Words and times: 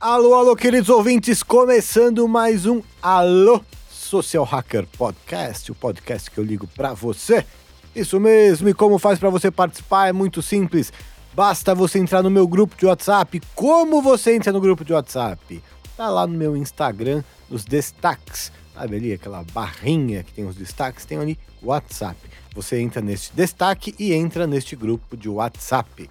Alô, 0.00 0.34
alô, 0.34 0.56
queridos 0.56 0.88
ouvintes, 0.88 1.42
começando 1.42 2.26
mais 2.26 2.66
um 2.66 2.82
Alô 3.00 3.60
Social 3.88 4.42
Hacker 4.42 4.86
Podcast, 4.98 5.70
o 5.70 5.74
podcast 5.76 6.28
que 6.28 6.38
eu 6.38 6.44
ligo 6.44 6.66
para 6.66 6.92
você. 6.92 7.46
Isso 7.94 8.18
mesmo, 8.18 8.68
e 8.68 8.74
como 8.74 8.98
faz 8.98 9.20
para 9.20 9.30
você 9.30 9.52
participar 9.52 10.08
é 10.08 10.12
muito 10.12 10.42
simples. 10.42 10.92
Basta 11.32 11.74
você 11.74 12.00
entrar 12.00 12.22
no 12.22 12.30
meu 12.30 12.48
grupo 12.48 12.76
de 12.76 12.86
WhatsApp. 12.86 13.40
Como 13.54 14.02
você 14.02 14.34
entra 14.34 14.52
no 14.52 14.60
grupo 14.60 14.84
de 14.84 14.92
WhatsApp? 14.92 15.62
Tá 15.96 16.10
lá 16.10 16.26
no 16.26 16.36
meu 16.36 16.56
Instagram, 16.56 17.22
nos 17.48 17.64
destaques. 17.64 18.50
Sabe 18.74 18.96
ali 18.96 19.12
aquela 19.12 19.44
barrinha 19.52 20.22
que 20.22 20.32
tem 20.32 20.46
os 20.46 20.56
destaques? 20.56 21.04
Tem 21.04 21.18
ali 21.18 21.38
WhatsApp. 21.62 22.18
Você 22.54 22.80
entra 22.80 23.02
neste 23.02 23.34
destaque 23.34 23.94
e 23.98 24.12
entra 24.12 24.46
neste 24.46 24.74
grupo 24.74 25.16
de 25.16 25.28
WhatsApp. 25.28 26.08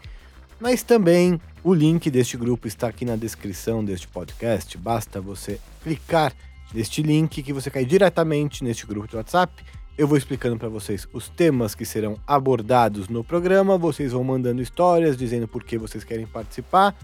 Mas 0.59 0.83
também 0.83 1.41
o 1.63 1.73
link 1.73 2.09
deste 2.11 2.37
grupo 2.37 2.67
está 2.67 2.87
aqui 2.87 3.03
na 3.03 3.15
descrição 3.15 3.83
deste 3.83 4.07
podcast. 4.07 4.77
Basta 4.77 5.19
você 5.19 5.59
clicar 5.83 6.33
neste 6.73 7.01
link 7.01 7.41
que 7.41 7.51
você 7.51 7.71
cai 7.71 7.83
diretamente 7.83 8.63
neste 8.63 8.85
grupo 8.85 9.07
de 9.07 9.15
WhatsApp. 9.15 9.63
Eu 9.97 10.07
vou 10.07 10.17
explicando 10.17 10.57
para 10.57 10.69
vocês 10.69 11.07
os 11.13 11.29
temas 11.29 11.75
que 11.75 11.85
serão 11.85 12.17
abordados 12.25 13.09
no 13.09 13.23
programa. 13.23 13.77
Vocês 13.77 14.11
vão 14.11 14.23
mandando 14.23 14.61
histórias 14.61 15.17
dizendo 15.17 15.47
por 15.47 15.63
que 15.63 15.77
vocês 15.77 16.03
querem 16.03 16.25
participar. 16.25 16.95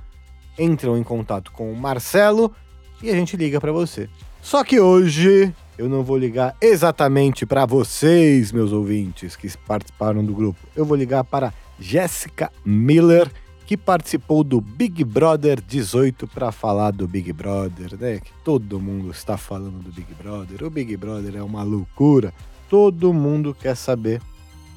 Entram 0.58 0.98
em 0.98 1.04
contato 1.04 1.52
com 1.52 1.72
o 1.72 1.76
Marcelo 1.76 2.54
e 3.02 3.10
a 3.10 3.14
gente 3.14 3.36
liga 3.36 3.60
para 3.60 3.72
você. 3.72 4.10
Só 4.48 4.64
que 4.64 4.80
hoje 4.80 5.54
eu 5.78 5.90
não 5.90 6.06
vou 6.06 6.18
ligar 6.18 6.56
exatamente 6.62 7.46
para 7.46 7.66
vocês, 7.66 8.50
meus 8.54 8.72
ouvintes 8.72 9.36
que 9.36 9.46
participaram 9.58 10.24
do 10.24 10.34
grupo. 10.34 10.58
Eu 10.74 10.86
vou 10.86 10.96
ligar 10.96 11.26
para 11.26 11.54
Jéssica 11.78 12.50
Miller 12.64 13.30
que 13.66 13.76
participou 13.76 14.46
do 14.46 14.62
Big 14.62 15.04
Brother 15.04 15.60
18 15.60 16.30
para 16.30 16.50
falar 16.54 16.92
do 16.92 17.06
Big 17.06 17.34
Brother, 17.34 18.00
né? 18.00 18.22
Que 18.22 18.32
todo 18.46 18.80
mundo 18.80 19.12
está 19.12 19.36
falando 19.36 19.84
do 19.84 19.92
Big 19.92 20.14
Brother. 20.14 20.64
O 20.64 20.70
Big 20.70 20.96
Brother 20.96 21.36
é 21.36 21.44
uma 21.44 21.64
loucura. 21.64 22.34
Todo 22.70 23.12
mundo 23.12 23.54
quer 23.54 23.76
saber 23.76 24.22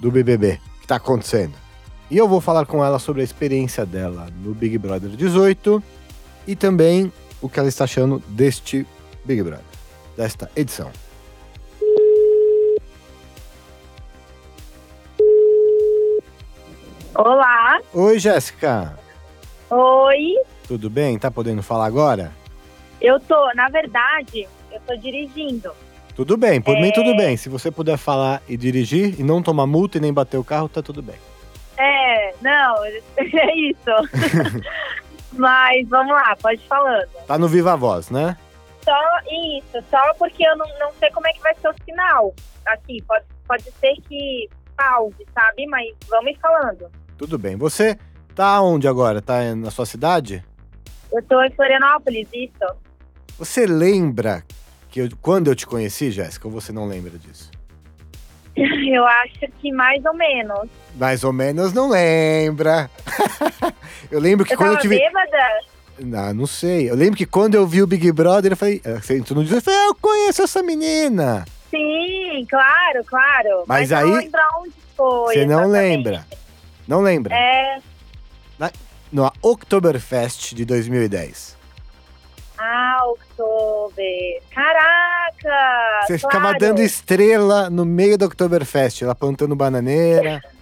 do 0.01 0.11
BBB 0.11 0.59
que 0.81 0.85
está 0.85 0.97
acontecendo. 0.97 1.55
E 2.11 2.17
eu 2.17 2.27
vou 2.27 2.41
falar 2.41 2.67
com 2.67 2.85
ela 2.85 2.99
sobre 2.99 3.21
a 3.21 3.25
experiência 3.25 3.87
dela 3.87 4.27
no 4.43 4.53
Big 4.53 4.77
Brother 4.79 5.11
18 5.11 5.81
e 6.45 6.57
também 6.57 7.13
o 7.41 7.49
que 7.49 7.61
ela 7.61 7.69
está 7.69 7.85
achando 7.85 8.21
deste 8.31 8.85
Big 9.25 9.43
Brother, 9.43 9.65
desta 10.17 10.51
edição. 10.57 10.91
Olá. 17.15 17.81
Oi, 17.93 18.19
Jéssica. 18.19 18.95
Oi. 19.71 20.37
Tudo 20.67 20.89
bem? 20.89 21.19
Tá 21.19 21.31
podendo 21.31 21.63
falar 21.63 21.87
agora? 21.87 22.33
Eu 23.01 23.19
tô, 23.21 23.53
na 23.55 23.69
verdade, 23.69 24.47
eu 24.73 24.81
tô 24.87 24.97
dirigindo. 24.97 25.73
Tudo 26.15 26.37
bem, 26.37 26.61
por 26.61 26.77
É. 26.77 26.81
mim 26.81 26.93
tudo 26.93 27.17
bem. 27.17 27.37
Se 27.37 27.49
você 27.49 27.71
puder 27.71 27.97
falar 27.97 28.43
e 28.49 28.57
dirigir 28.57 29.19
e 29.19 29.23
não 29.23 29.43
tomar 29.43 29.67
multa 29.67 29.99
e 29.99 30.01
nem 30.01 30.13
bater 30.13 30.37
o 30.37 30.45
carro, 30.45 30.69
tá 30.69 30.83
tudo 30.83 31.03
bem. 31.03 31.17
É, 31.77 32.35
não, 32.41 32.85
é 33.17 33.57
isso. 33.57 34.61
Mas 35.33 35.89
vamos 35.89 36.13
lá, 36.13 36.37
pode 36.41 36.61
ir 36.61 36.67
falando. 36.67 37.09
Tá 37.27 37.39
no 37.39 37.49
Viva 37.49 37.77
Voz, 37.77 38.11
né? 38.11 38.37
Só 38.91 39.21
isso, 39.31 39.87
só 39.89 40.15
porque 40.15 40.45
eu 40.45 40.57
não, 40.57 40.67
não 40.81 40.93
sei 40.99 41.11
como 41.11 41.29
é 41.29 41.33
que 41.33 41.41
vai 41.41 41.55
ser 41.55 41.69
o 41.69 41.75
sinal. 41.85 42.35
Assim, 42.67 42.99
pode, 43.07 43.25
pode 43.47 43.63
ser 43.63 43.95
que 44.09 44.49
pause, 44.77 45.25
sabe? 45.33 45.65
Mas 45.69 45.95
vamos 46.09 46.33
ir 46.33 46.39
falando. 46.41 46.91
Tudo 47.17 47.39
bem. 47.39 47.55
Você 47.57 47.97
tá 48.35 48.61
onde 48.61 48.89
agora? 48.89 49.23
Tá 49.23 49.55
na 49.55 49.71
sua 49.71 49.87
cidade? 49.87 50.45
Eu 51.13 51.23
tô 51.23 51.41
em 51.43 51.51
Florianópolis, 51.53 52.27
isso. 52.33 52.75
Você 53.39 53.65
lembra 53.65 54.43
que 54.89 55.01
eu- 55.03 55.09
quando 55.23 55.49
eu 55.49 55.55
te 55.55 55.67
conheci, 55.69 56.11
Jéssica, 56.11 56.49
ou 56.49 56.53
você 56.53 56.73
não 56.73 56.87
lembra 56.87 57.17
disso? 57.17 57.49
Eu 58.57 59.07
acho 59.07 59.47
que 59.61 59.73
mais 59.73 60.05
ou 60.05 60.13
menos. 60.15 60.69
Mais 60.97 61.23
ou 61.23 61.33
menos 61.33 61.73
não 61.73 61.89
lembra. 61.89 62.91
eu 64.11 64.19
lembro 64.19 64.45
que 64.45 64.55
Eu 64.55 64.59
quando 64.59 64.73
eu 64.73 64.79
te 64.81 64.89
vi. 64.89 64.99
bêbada? 64.99 65.61
Ah, 66.17 66.33
não 66.33 66.47
sei. 66.47 66.91
Eu 66.91 66.95
lembro 66.95 67.17
que 67.17 67.27
quando 67.27 67.55
eu 67.55 67.67
vi 67.67 67.83
o 67.83 67.87
Big 67.87 68.11
Brother, 68.13 68.53
eu 68.53 68.57
falei. 68.57 68.81
eh, 68.85 68.95
Você 69.01 69.19
entrou 69.19 69.43
no 69.43 69.49
eu 69.49 69.61
falei, 69.61 69.79
ah, 69.81 69.87
eu 69.87 69.95
conheço 69.95 70.43
essa 70.43 70.63
menina. 70.63 71.45
Sim, 71.71 72.47
claro, 72.49 73.05
claro. 73.07 73.65
Mas 73.67 73.91
eu 73.91 73.99
aí- 73.99 74.05
não 74.11 74.17
lembro 74.17 74.41
onde 74.59 74.73
foi. 74.97 75.35
Você 75.35 75.47
não 75.47 75.67
lembra. 75.69 76.27
Não 76.89 77.01
lembra? 77.01 77.35
É. 77.35 77.79
No 79.13 79.31
Oktoberfest 79.43 80.55
de 80.55 80.65
2010. 80.65 81.57
Ah, 82.57 83.01
Oktober. 83.07 84.41
Caraca! 84.55 86.07
Você 86.07 86.17
ficava 86.19 86.41
claro. 86.45 86.59
dando 86.61 86.81
estrela 86.81 87.69
no 87.69 87.85
meio 87.85 88.17
do 88.17 88.27
Oktoberfest, 88.27 89.03
lá 89.03 89.15
plantando 89.15 89.57
bananeira. 89.57 90.41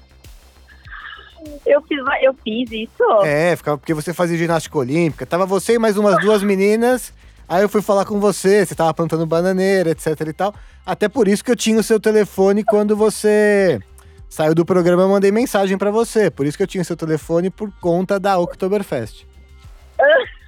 Eu 1.68 1.82
fiz, 1.82 1.98
eu 2.22 2.34
fiz 2.44 2.70
isso? 2.72 3.04
é, 3.24 3.54
ficava 3.54 3.76
porque 3.78 3.92
você 3.94 4.12
fazia 4.14 4.36
ginástica 4.38 4.78
olímpica. 4.78 5.26
Tava 5.26 5.44
você 5.46 5.74
e 5.74 5.78
mais 5.78 5.96
umas 5.96 6.18
duas 6.20 6.42
meninas. 6.42 7.12
Aí 7.48 7.62
eu 7.62 7.68
fui 7.68 7.80
falar 7.82 8.04
com 8.04 8.18
você, 8.20 8.64
você 8.66 8.74
tava 8.74 8.92
plantando 8.92 9.24
bananeira, 9.26 9.90
etc 9.90 10.06
e 10.26 10.32
tal. 10.32 10.54
Até 10.84 11.08
por 11.08 11.28
isso 11.28 11.44
que 11.44 11.50
eu 11.50 11.56
tinha 11.56 11.78
o 11.78 11.82
seu 11.82 11.98
telefone 12.00 12.62
quando 12.64 12.94
você 12.96 13.78
saiu 14.28 14.54
do 14.54 14.64
programa, 14.64 15.02
eu 15.02 15.08
mandei 15.08 15.30
mensagem 15.30 15.78
pra 15.78 15.90
você. 15.90 16.30
Por 16.30 16.44
isso 16.46 16.56
que 16.56 16.62
eu 16.62 16.66
tinha 16.66 16.82
o 16.82 16.84
seu 16.84 16.96
telefone 16.96 17.48
por 17.50 17.70
conta 17.80 18.18
da 18.20 18.38
Oktoberfest. 18.38 19.24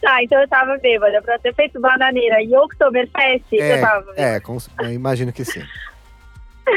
Tá, 0.00 0.22
então 0.22 0.40
eu 0.40 0.46
tava 0.48 0.78
bêbada. 0.78 1.20
Pra 1.20 1.36
ter 1.36 1.52
feito 1.52 1.80
bananeira 1.80 2.40
e 2.42 2.56
Oktoberfest, 2.56 3.44
eu 3.52 3.80
tava 3.80 4.00
bêbada. 4.02 4.20
é, 4.22 4.38
com- 4.40 4.56
eu 4.80 4.92
imagino 4.92 5.32
que 5.32 5.44
sim. 5.44 5.62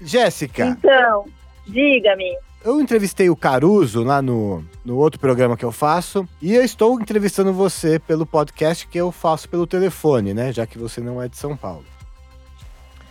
Jéssica, 0.00 0.66
Então, 0.66 1.26
diga-me. 1.66 2.36
Eu 2.64 2.80
entrevistei 2.80 3.28
o 3.28 3.36
Caruso 3.36 4.02
lá 4.02 4.22
no, 4.22 4.64
no 4.84 4.96
outro 4.96 5.20
programa 5.20 5.54
que 5.56 5.64
eu 5.64 5.70
faço. 5.70 6.26
E 6.40 6.54
eu 6.54 6.64
estou 6.64 6.98
entrevistando 6.98 7.52
você 7.52 7.98
pelo 7.98 8.24
podcast 8.24 8.86
que 8.88 8.96
eu 8.98 9.12
faço 9.12 9.48
pelo 9.48 9.66
telefone, 9.66 10.32
né? 10.32 10.50
Já 10.50 10.66
que 10.66 10.78
você 10.78 11.00
não 11.00 11.20
é 11.20 11.28
de 11.28 11.36
São 11.36 11.54
Paulo. 11.56 11.84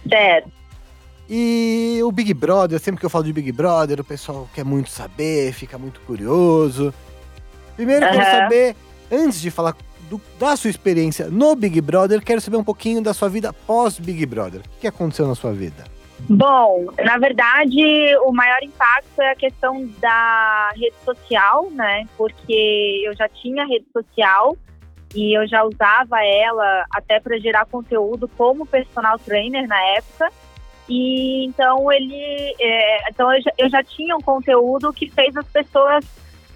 Certo. 0.10 0.52
E 1.30 2.00
o 2.04 2.12
Big 2.12 2.34
Brother, 2.34 2.80
sempre 2.80 3.00
que 3.00 3.06
eu 3.06 3.10
falo 3.10 3.24
de 3.24 3.32
Big 3.32 3.52
Brother, 3.52 4.00
o 4.02 4.04
pessoal 4.04 4.50
quer 4.54 4.66
muito 4.66 4.90
saber, 4.90 5.54
fica 5.54 5.78
muito 5.78 6.02
curioso. 6.02 6.94
Primeiro 7.76 8.06
eu 8.06 8.12
quero 8.12 8.26
saber, 8.26 8.76
antes 9.12 9.40
de 9.40 9.50
falar 9.52 9.76
do- 10.10 10.22
da 10.40 10.56
sua 10.58 10.70
experiência 10.70 11.30
no 11.30 11.56
Big 11.56 11.80
Brother, 11.80 12.22
quero 12.22 12.42
saber 12.42 12.58
um 12.58 12.64
pouquinho 12.64 13.02
da 13.02 13.14
sua 13.14 13.30
vida 13.30 13.54
pós-Big 13.54 14.26
Brother. 14.26 14.62
O 14.62 14.80
que 14.82 14.88
aconteceu 14.88 15.28
na 15.28 15.36
sua 15.36 15.54
vida? 15.54 15.86
Bom, 16.30 16.86
na 17.04 17.18
verdade, 17.18 17.82
o 18.26 18.32
maior 18.32 18.64
impacto 18.64 19.22
é 19.22 19.32
a 19.32 19.36
questão 19.36 19.86
da 20.00 20.72
rede 20.76 20.96
social, 21.04 21.70
né? 21.72 22.08
Porque 22.18 23.02
eu 23.06 23.16
já 23.16 23.28
tinha 23.28 23.66
rede 23.66 23.86
social 23.92 24.56
e 25.14 25.38
eu 25.38 25.48
já 25.48 25.64
usava 25.64 26.24
ela 26.24 26.86
até 26.92 27.20
para 27.20 27.38
gerar 27.38 27.66
conteúdo 27.66 28.28
como 28.38 28.66
personal 28.66 29.20
trainer 29.20 29.68
na 29.68 29.80
época. 29.96 30.32
E 30.88 31.46
então 31.46 31.92
ele, 31.92 32.56
é, 32.60 33.10
então 33.10 33.34
eu 33.34 33.42
já, 33.42 33.52
eu 33.58 33.70
já 33.70 33.84
tinha 33.84 34.16
um 34.16 34.22
conteúdo 34.22 34.92
que 34.94 35.10
fez 35.10 35.36
as 35.36 35.48
pessoas 35.48 36.06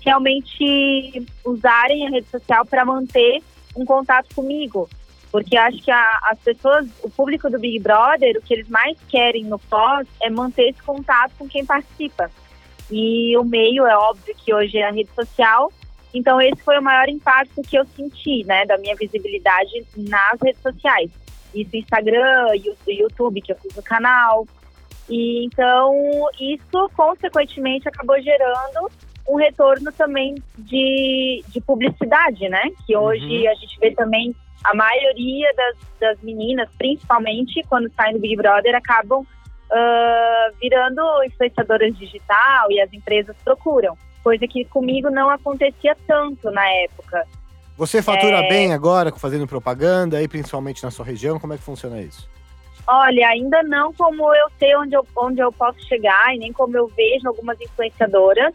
realmente 0.02 1.26
usarem 1.46 2.08
a 2.08 2.10
rede 2.10 2.28
social 2.30 2.66
para 2.66 2.86
manter 2.86 3.42
um 3.76 3.86
contato 3.86 4.34
comigo. 4.34 4.90
Porque 5.32 5.58
acho 5.58 5.84
que 5.84 5.92
a- 5.92 6.20
as 6.24 6.40
pessoas, 6.40 6.88
o 7.04 7.10
público 7.10 7.50
do 7.50 7.60
Big 7.60 7.80
Brother, 7.80 8.38
o 8.38 8.42
que 8.42 8.54
eles 8.54 8.70
mais 8.70 8.98
querem 9.10 9.44
no 9.44 9.60
pós 9.60 10.08
é 10.22 10.30
manter 10.30 10.70
esse 10.70 10.82
contato 10.82 11.34
com 11.38 11.48
quem 11.48 11.66
participa. 11.66 12.32
E 12.90 13.38
o 13.38 13.44
meio 13.44 13.86
é 13.86 13.96
óbvio 13.98 14.34
que 14.36 14.54
hoje 14.54 14.78
é 14.78 14.88
a 14.88 14.92
rede 14.92 15.10
social. 15.14 15.72
Então 16.14 16.42
esse 16.42 16.62
foi 16.64 16.80
o 16.80 16.82
maior 16.82 17.10
impacto 17.10 17.62
que 17.62 17.78
eu 17.78 17.86
senti, 17.96 18.46
né, 18.46 18.66
da 18.66 18.78
minha 18.78 18.96
visibilidade 18.96 19.86
nas 19.98 20.40
redes 20.42 20.62
sociais. 20.62 21.12
Isso 21.54 21.76
Instagram, 21.76 22.48
YouTube, 22.88 23.42
que 23.42 23.52
eu 23.52 23.58
fiz 23.58 23.76
no 23.76 23.84
canal. 23.84 24.48
E 25.10 25.46
então 25.46 25.94
isso 26.40 26.90
consequentemente 26.96 27.88
acabou 27.88 28.20
gerando 28.22 28.90
um 29.28 29.36
retorno 29.36 29.92
também 29.92 30.36
de, 30.58 31.44
de 31.50 31.60
publicidade, 31.60 32.48
né? 32.48 32.64
Que 32.86 32.96
hoje 32.96 33.46
a 33.48 33.54
gente 33.56 33.78
vê 33.80 33.92
também 33.92 34.34
a 34.64 34.76
maioria 34.76 35.50
das, 35.56 35.76
das 36.00 36.22
meninas, 36.22 36.70
principalmente 36.78 37.62
quando 37.70 37.92
saem 37.96 38.14
do 38.14 38.20
Big 38.20 38.36
Brother, 38.36 38.76
acabam 38.76 39.26
ah, 39.72 40.48
virando 40.62 41.02
influenciadoras 41.26 41.96
digital 41.98 42.72
e 42.72 42.82
as 42.82 42.92
empresas 42.94 43.36
procuram. 43.44 43.98
Coisa 44.24 44.46
que 44.48 44.66
comigo 44.66 45.10
não 45.10 45.30
acontecia 45.30 45.96
tanto 46.08 46.52
na 46.52 46.66
época. 46.84 47.24
Você 47.78 48.02
fatura 48.02 48.40
É. 48.40 48.50
bem 48.50 48.74
agora 48.74 49.12
fazendo 49.12 49.48
propaganda, 49.48 50.18
aí 50.18 50.28
principalmente 50.28 50.84
na 50.84 50.92
sua 50.92 51.06
região? 51.06 51.40
Como 51.40 51.54
é 51.54 51.58
que 51.58 51.64
funciona 51.64 52.02
isso? 52.02 52.28
Olha, 52.88 53.28
ainda 53.30 53.62
não 53.64 53.94
como 53.94 54.34
eu 54.34 54.48
sei 54.58 54.76
onde 54.76 54.96
eu, 54.96 55.06
onde 55.18 55.40
eu 55.42 55.52
posso 55.52 55.80
chegar 55.88 56.34
e 56.34 56.40
nem 56.40 56.52
como 56.52 56.76
eu 56.78 56.88
vejo 56.88 57.28
algumas 57.28 57.60
influenciadoras. 57.62 58.54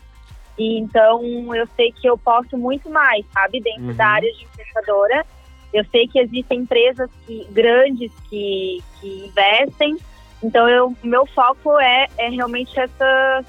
E 0.59 0.79
então 0.79 1.23
eu 1.55 1.67
sei 1.77 1.93
que 1.93 2.07
eu 2.07 2.19
posso 2.19 2.59
muito 2.59 2.91
mais, 2.91 3.25
sabe? 3.33 3.61
Dentro 3.61 3.85
Uhum. 3.89 3.95
da 3.95 4.07
área 4.07 4.31
de 4.33 4.45
influenciadora. 4.45 5.25
Eu 5.73 5.85
sei 5.87 6.07
que 6.07 6.19
existem 6.19 6.61
empresas 6.61 7.11
que, 7.27 7.47
grandes 7.51 8.13
que, 8.29 8.83
que 9.01 9.27
investem. 9.27 9.97
Então 10.43 10.69
eu, 10.69 10.95
meu 11.03 11.25
foco 11.27 11.79
é, 11.79 12.07
é 12.19 12.29
realmente 12.29 12.79
essas, 12.79 13.47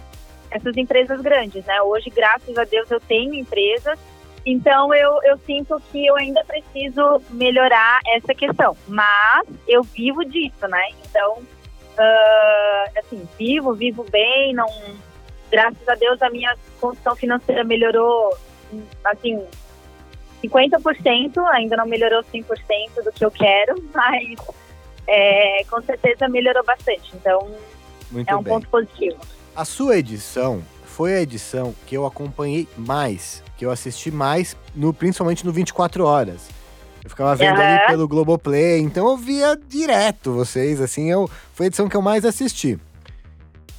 essas 0.49 0.77
empresas 0.77 1.19
grandes, 1.21 1.65
né? 1.65 1.81
Hoje, 1.81 2.09
graças 2.09 2.57
a 2.57 2.63
Deus, 2.63 2.89
eu 2.89 2.99
tenho 2.99 3.33
empresas. 3.33 3.99
Então 4.45 4.93
eu, 4.93 5.19
eu 5.23 5.37
sinto 5.39 5.81
que 5.91 6.05
eu 6.05 6.15
ainda 6.15 6.43
preciso 6.45 7.21
melhorar 7.31 7.99
essa 8.07 8.33
questão. 8.33 8.75
Mas 8.87 9.47
eu 9.67 9.83
vivo 9.83 10.23
disso, 10.23 10.67
né? 10.67 10.89
Então, 11.05 11.39
ah, 11.97 12.85
assim, 12.97 13.27
vivo, 13.37 13.73
vivo 13.73 14.05
bem, 14.09 14.53
não. 14.53 14.67
Graças 15.51 15.87
a 15.87 15.95
Deus 15.95 16.21
a 16.21 16.29
minha 16.29 16.55
condição 16.79 17.15
financeira 17.15 17.63
melhorou, 17.63 18.35
assim, 19.05 19.45
50%, 20.43 21.37
ainda 21.51 21.77
não 21.77 21.85
melhorou 21.85 22.23
100% 22.23 23.03
do 23.03 23.11
que 23.11 23.23
eu 23.23 23.31
quero, 23.31 23.81
mas 23.93 24.35
é, 25.07 25.63
com 25.69 25.81
certeza 25.81 26.27
melhorou 26.27 26.63
bastante. 26.63 27.11
Então 27.15 27.49
Muito 28.11 28.29
é 28.29 28.35
um 28.35 28.41
bem. 28.43 28.53
ponto 28.53 28.67
positivo. 28.69 29.17
A 29.55 29.65
sua 29.65 29.97
edição 29.97 30.63
foi 30.85 31.15
a 31.15 31.21
edição 31.21 31.73
que 31.87 31.95
eu 31.95 32.05
acompanhei 32.05 32.67
mais, 32.77 33.43
que 33.57 33.65
eu 33.65 33.71
assisti 33.71 34.11
mais, 34.11 34.55
no, 34.75 34.93
principalmente 34.93 35.45
no 35.45 35.51
24 35.51 36.05
Horas. 36.05 36.49
Eu 37.03 37.09
ficava 37.09 37.35
vendo 37.35 37.59
ali 37.59 37.73
Aham. 37.73 37.87
pelo 37.87 38.07
Globoplay, 38.07 38.79
então 38.79 39.09
eu 39.09 39.17
via 39.17 39.59
direto 39.67 40.31
vocês, 40.31 40.79
assim, 40.79 41.11
eu, 41.11 41.29
foi 41.53 41.65
a 41.65 41.67
edição 41.67 41.89
que 41.89 41.97
eu 41.97 42.01
mais 42.01 42.23
assisti. 42.23 42.79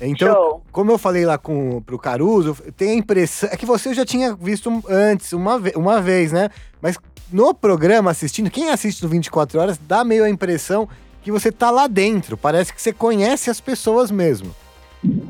Então, 0.01 0.33
Show. 0.35 0.63
como 0.73 0.91
eu 0.91 0.99
falei 0.99 1.25
lá 1.25 1.39
com, 1.39 1.81
pro 1.83 1.99
Caruso, 1.99 2.57
tem 2.77 2.91
a 2.91 2.95
impressão. 2.95 3.49
É 3.53 3.57
que 3.57 3.65
você 3.65 3.95
já 3.95 4.05
tinha 4.05 4.35
visto 4.35 4.83
antes, 4.89 5.33
uma, 5.33 5.59
ve 5.59 5.73
uma 5.77 6.01
vez, 6.01 6.33
né? 6.33 6.51
Mas 6.83 6.99
no 7.33 7.55
programa 7.55 8.11
assistindo, 8.11 8.51
quem 8.51 8.71
assiste 8.71 9.03
no 9.03 9.09
24 9.09 9.59
horas 9.61 9.79
dá 9.79 10.05
meio 10.05 10.25
a 10.25 10.29
impressão 10.31 10.89
que 11.23 11.31
você 11.33 11.51
tá 11.53 11.71
lá 11.71 11.87
dentro. 11.87 12.37
Parece 12.37 12.73
que 12.75 12.83
você 12.83 12.93
conhece 12.93 13.49
as 13.49 13.61
pessoas 13.61 14.11
mesmo. 14.11 14.55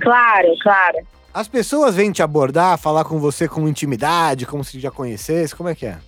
Claro, 0.00 0.48
claro. 0.62 0.98
As 1.32 1.46
pessoas 1.48 1.94
vêm 1.96 2.10
te 2.12 2.22
abordar, 2.22 2.78
falar 2.78 3.04
com 3.04 3.18
você 3.18 3.46
com 3.48 3.68
intimidade, 3.68 4.46
como 4.46 4.64
se 4.64 4.80
já 4.80 4.90
conhecesse, 4.90 5.54
como 5.54 5.68
é 5.68 5.74
que 5.74 5.86
é? 5.86 5.98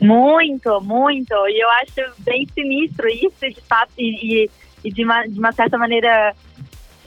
Muito, 0.00 0.80
muito. 0.80 1.32
E 1.48 1.60
eu 1.62 1.68
acho 1.82 2.12
bem 2.18 2.46
sinistro 2.54 3.08
isso, 3.08 3.40
de 3.40 3.60
fato, 3.68 3.90
e, 3.98 4.44
e- 4.44 4.50
e 4.84 4.92
de, 4.92 5.04
uma, 5.04 5.26
de 5.26 5.38
uma 5.38 5.50
certa 5.50 5.76
maneira 5.76 6.34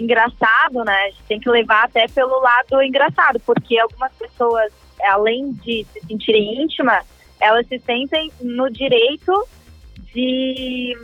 engraçado, 0.01 0.83
né? 0.83 0.95
A 0.95 1.09
gente 1.09 1.24
tem 1.27 1.39
que 1.39 1.50
levar 1.50 1.86
até 1.86 2.07
pelo 2.07 2.39
lado 2.39 2.81
engraçado, 2.81 3.39
porque 3.45 3.80
algumas 3.80 4.12
pessoas, 4.13 4.71
além 5.03 5.51
de 5.53 5.86
se 5.94 6.01
sentirem 6.07 6.62
íntimas, 6.63 7.06
elas 7.39 7.68
se 7.68 7.80
sentem 7.80 8.31
no 8.42 8.69
direito 8.69 9.48
de 10.13 10.98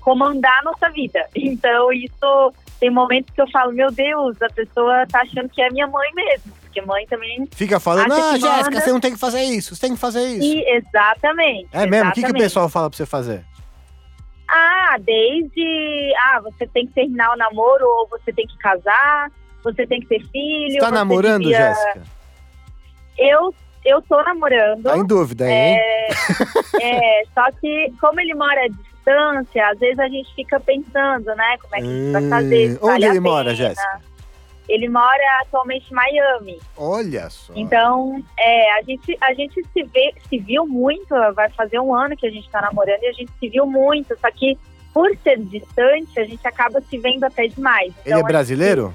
comandar 0.00 0.60
a 0.60 0.62
nossa 0.62 0.90
vida. 0.90 1.26
Então, 1.34 1.92
isso 1.92 2.52
tem 2.78 2.90
momentos 2.90 3.34
que 3.34 3.40
eu 3.40 3.50
falo, 3.50 3.72
meu 3.72 3.90
Deus, 3.90 4.40
a 4.40 4.48
pessoa 4.48 5.06
tá 5.06 5.22
achando 5.22 5.48
que 5.48 5.60
é 5.60 5.70
minha 5.70 5.86
mãe 5.86 6.08
mesmo, 6.14 6.52
porque 6.60 6.80
mãe 6.82 7.06
também. 7.06 7.48
Fica 7.52 7.80
falando, 7.80 8.12
ah, 8.12 8.38
Jéssica, 8.38 8.70
manda." 8.70 8.80
você 8.80 8.92
não 8.92 9.00
tem 9.00 9.12
que 9.12 9.18
fazer 9.18 9.42
isso, 9.42 9.74
você 9.74 9.80
tem 9.80 9.94
que 9.94 10.00
fazer 10.00 10.24
isso. 10.28 10.46
E 10.46 10.76
exatamente. 10.76 11.68
É 11.72 11.86
mesmo? 11.86 12.10
O 12.10 12.12
que, 12.12 12.20
que 12.20 12.26
o 12.26 12.28
exatamente. 12.28 12.42
pessoal 12.42 12.68
fala 12.68 12.88
pra 12.88 12.96
você 12.96 13.06
fazer? 13.06 13.44
Ah, 14.90 14.98
desde. 14.98 16.12
Ah, 16.26 16.40
você 16.40 16.66
tem 16.66 16.86
que 16.86 16.92
terminar 16.92 17.32
o 17.32 17.36
namoro 17.36 17.84
ou 17.86 18.08
você 18.08 18.32
tem 18.32 18.46
que 18.46 18.56
casar, 18.58 19.30
você 19.62 19.86
tem 19.86 20.00
que 20.00 20.06
ter 20.06 20.24
filho. 20.28 20.80
Tá 20.80 20.86
você 20.86 20.94
namorando, 20.94 21.42
devia- 21.44 21.58
Jéssica? 21.74 22.02
Eu, 23.18 23.54
eu 23.84 24.00
tô 24.02 24.22
namorando. 24.22 24.84
Tá 24.84 24.96
em 24.96 25.06
dúvida, 25.06 25.50
hein? 25.50 25.78
É, 26.80 27.22
só 27.34 27.50
que, 27.60 27.92
como 28.00 28.20
ele 28.20 28.34
mora 28.34 28.64
à 28.64 28.68
distância, 28.68 29.68
às 29.70 29.78
vezes 29.78 29.98
a 29.98 30.08
gente 30.08 30.32
fica 30.34 30.60
pensando, 30.60 31.26
né? 31.34 31.56
Como 31.60 31.74
é 31.74 31.78
que 31.80 31.86
a 31.86 31.90
gente 31.90 32.12
vai 32.12 32.22
Hum, 32.22 32.28
fazer? 32.30 32.70
se 32.72 32.76
onde 32.76 32.86
vale 32.86 33.06
ele 33.06 33.20
mora. 33.20 33.54
Jéssica? 33.54 34.00
Ele 34.68 34.86
mora 34.88 35.22
atualmente 35.42 35.90
em 35.90 35.94
Miami. 35.94 36.58
Olha 36.76 37.30
só. 37.30 37.54
Então, 37.56 38.22
é, 38.38 38.72
a 38.78 38.82
gente, 38.82 39.16
a 39.22 39.32
gente 39.32 39.62
se, 39.72 39.82
vê, 39.84 40.14
se 40.28 40.38
viu 40.38 40.66
muito, 40.66 41.08
vai 41.34 41.48
fazer 41.50 41.80
um 41.80 41.94
ano 41.94 42.14
que 42.14 42.26
a 42.26 42.30
gente 42.30 42.48
tá 42.50 42.60
namorando 42.60 43.02
e 43.02 43.06
a 43.06 43.12
gente 43.12 43.32
se 43.40 43.48
viu 43.48 43.64
muito, 43.66 44.14
só 44.20 44.30
que 44.30 44.58
por 44.98 45.16
ser 45.22 45.38
distante, 45.44 46.18
a 46.18 46.24
gente 46.24 46.44
acaba 46.44 46.80
se 46.80 46.98
vendo 46.98 47.22
até 47.22 47.46
demais. 47.46 47.94
ele 48.04 48.14
é 48.14 48.18
Então, 48.18 48.22
brasileiro? 48.24 48.92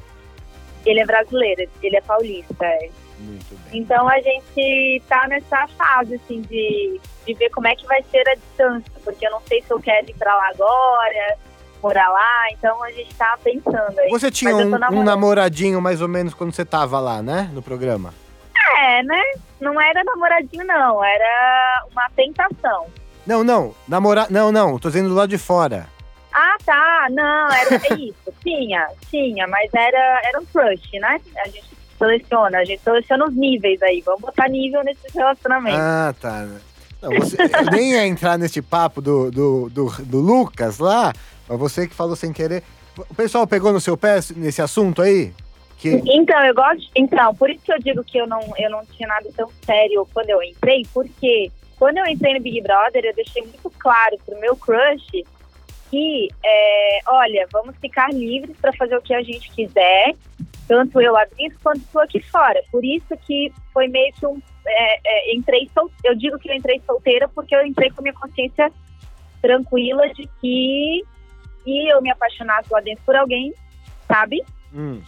Ele 0.86 1.00
é 1.00 1.06
brasileiro, 1.06 1.72
ele 1.82 1.96
é 1.96 2.02
paulista. 2.02 2.66
é. 2.66 2.90
Muito 3.20 3.56
bem. 3.56 3.80
Então 3.80 4.10
a 4.10 4.20
gente 4.20 5.02
tá 5.08 5.26
nessa 5.30 5.66
fase, 5.78 6.16
assim, 6.16 6.42
de, 6.42 7.00
de 7.26 7.34
ver 7.36 7.50
como 7.52 7.68
é 7.70 7.76
que 7.78 7.86
vai 7.86 8.04
ser 8.12 8.22
a 8.28 8.36
distância, 8.36 8.92
porque 9.02 9.26
eu 9.26 9.32
não 9.32 9.40
sei 9.48 9.62
se 9.62 9.72
eu 9.72 9.80
quero 9.80 10.10
ir 10.10 10.14
pra 10.16 10.36
lá 10.36 10.50
agora, 10.50 11.38
morar 11.82 12.10
lá, 12.10 12.52
então 12.52 12.84
a 12.84 12.92
gente 12.92 13.16
tá 13.16 13.38
pensando 13.42 13.98
aí. 13.98 14.10
Você 14.10 14.30
tinha 14.30 14.54
um, 14.54 14.76
um 14.92 15.04
namoradinho 15.04 15.82
mais 15.82 16.02
ou 16.02 16.10
menos 16.10 16.34
quando 16.34 16.52
você 16.52 16.66
tava 16.66 17.00
lá, 17.00 17.22
né? 17.22 17.50
No 17.54 17.62
programa. 17.62 18.14
É, 18.78 19.02
né? 19.04 19.22
Não 19.62 19.80
era 19.80 20.04
namoradinho, 20.04 20.66
não, 20.66 21.02
era 21.02 21.86
uma 21.90 22.10
tentação. 22.14 22.88
Não, 23.26 23.42
não. 23.42 23.74
Namora... 23.88 24.28
Não, 24.30 24.52
não. 24.52 24.78
Tô 24.78 24.90
dizendo 24.90 25.08
do 25.08 25.16
lado 25.16 25.30
de 25.30 25.38
fora. 25.38 25.88
Ah, 26.34 26.58
tá. 26.66 27.08
Não, 27.12 27.52
era 27.52 27.76
é 27.76 27.94
isso. 27.96 28.34
tinha, 28.44 28.88
tinha, 29.10 29.48
mas 29.48 29.70
era, 29.74 30.22
era 30.26 30.40
um 30.40 30.46
crush, 30.46 31.00
né? 31.00 31.20
A 31.38 31.48
gente 31.48 31.66
seleciona, 31.98 32.58
a 32.58 32.66
gente 32.66 32.82
seleciona 32.82 33.26
os 33.26 33.36
níveis 33.36 33.82
aí. 33.84 34.02
Vamos 34.02 34.22
botar 34.22 34.50
nível 34.50 34.84
nesse 34.84 35.08
relacionamento. 35.14 35.78
Ah, 35.80 36.14
tá. 36.20 36.48
Não, 37.02 37.12
você... 37.12 37.38
eu 37.42 37.72
nem 37.72 37.92
ia 37.92 38.08
entrar 38.08 38.38
nesse 38.38 38.62
papo 38.62 39.02
do, 39.02 39.30
do, 39.30 39.70
do, 39.70 39.90
do 40.04 40.20
Lucas 40.20 40.80
lá, 40.80 41.14
mas 41.48 41.60
você 41.60 41.88
que 41.88 41.94
falou 41.94 42.16
sem 42.16 42.34
querer. 42.34 42.64
O 42.98 43.14
pessoal 43.14 43.46
pegou 43.46 43.72
no 43.72 43.82
seu 43.82 43.98
pé 43.98 44.20
nesse 44.36 44.62
assunto 44.62 45.02
aí? 45.02 45.34
Que... 45.78 46.02
Então, 46.06 46.40
eu 46.46 46.56
gosto. 46.56 46.90
Então, 46.96 47.36
por 47.36 47.50
isso 47.50 47.62
que 47.64 47.74
eu 47.74 47.80
digo 47.80 48.04
que 48.04 48.18
eu 48.18 48.28
não, 48.28 48.42
eu 48.58 48.70
não 48.70 48.86
tinha 48.86 49.08
nada 49.08 49.30
tão 49.36 49.50
sério 49.66 50.08
quando 50.14 50.30
eu 50.30 50.42
entrei, 50.42 50.86
porque 50.94 51.52
quando 51.78 51.98
eu 51.98 52.06
entrei 52.06 52.36
no 52.36 52.42
Big 52.42 52.62
Brother, 52.62 53.04
eu 53.04 53.14
deixei 53.14 53.42
muito 53.42 53.70
claro 53.78 54.18
pro 54.26 54.40
meu 54.40 54.56
crush 54.56 55.26
que, 55.94 56.28
é, 56.44 57.00
olha, 57.06 57.48
vamos 57.52 57.78
ficar 57.78 58.12
livres 58.12 58.58
para 58.58 58.74
fazer 58.74 58.98
o 58.98 59.02
que 59.02 59.14
a 59.14 59.22
gente 59.22 59.52
quiser, 59.52 60.16
tanto 60.68 61.00
eu 61.00 61.14
lá 61.14 61.24
dentro 61.38 61.60
quanto 61.62 61.82
tu 61.92 62.00
aqui 62.00 62.20
fora. 62.20 62.60
Por 62.72 62.84
isso 62.84 63.16
que 63.28 63.54
foi 63.72 63.88
meio 63.88 64.12
que 64.14 64.26
um. 64.26 64.42
é, 64.66 65.00
é, 65.06 65.36
entrei 65.36 65.70
sol, 65.72 65.92
Eu 66.04 66.16
digo 66.16 66.40
que 66.40 66.50
eu 66.50 66.56
entrei 66.56 66.82
solteira 66.84 67.30
porque 67.30 67.56
eu 67.56 67.64
entrei 67.64 67.92
com 67.92 68.02
minha 68.02 68.14
consciência 68.16 68.72
tranquila 69.40 70.10
de 70.16 70.28
que 70.42 71.04
se 71.64 71.88
eu 71.88 72.02
me 72.02 72.10
apaixonasse 72.10 72.74
lá 72.74 72.80
dentro 72.80 73.04
por 73.06 73.16
alguém, 73.16 73.54
sabe? 74.08 74.42
Hum. 74.74 75.00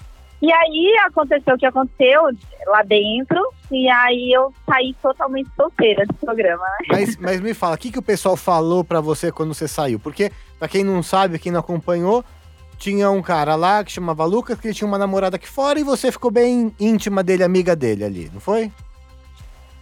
E 0.42 0.52
aí 0.52 0.96
aconteceu 1.06 1.56
o 1.56 1.58
que 1.58 1.66
aconteceu 1.66 2.30
lá 2.68 2.84
dentro, 2.84 3.42
e 3.72 3.90
aí 3.90 4.32
eu 4.34 4.54
saí 4.66 4.94
totalmente 5.02 5.50
solteira 5.56 6.06
do 6.06 6.14
programa, 6.16 6.64
né? 6.64 6.88
Mas, 6.90 7.18
mas 7.18 7.42
me 7.42 7.54
fala, 7.54 7.76
o 7.76 7.78
que, 7.78 7.92
que 7.92 8.00
o 8.00 8.04
pessoal 8.04 8.36
falou 8.36 8.84
pra 8.84 9.00
você 9.00 9.32
quando 9.32 9.54
você 9.54 9.68
saiu? 9.68 10.00
Porque, 10.00 10.32
pra 10.60 10.68
quem 10.68 10.84
não 10.84 11.02
sabe, 11.02 11.40
quem 11.40 11.52
não 11.52 11.60
acompanhou, 11.60 12.24
tinha 12.78 13.10
um 13.10 13.22
cara 13.22 13.56
lá 13.56 13.84
que 13.84 13.92
chamava 13.92 14.26
Lucas, 14.26 14.60
que 14.60 14.68
ele 14.68 14.74
tinha 14.74 14.88
uma 14.88 14.98
namorada 14.98 15.38
aqui 15.38 15.48
fora 15.48 15.80
e 15.80 15.84
você 15.84 16.12
ficou 16.12 16.30
bem 16.30 16.74
íntima 16.80 17.24
dele, 17.24 17.44
amiga 17.44 17.76
dele 17.76 18.04
ali, 18.04 18.30
não 18.34 18.40
foi? 18.40 18.72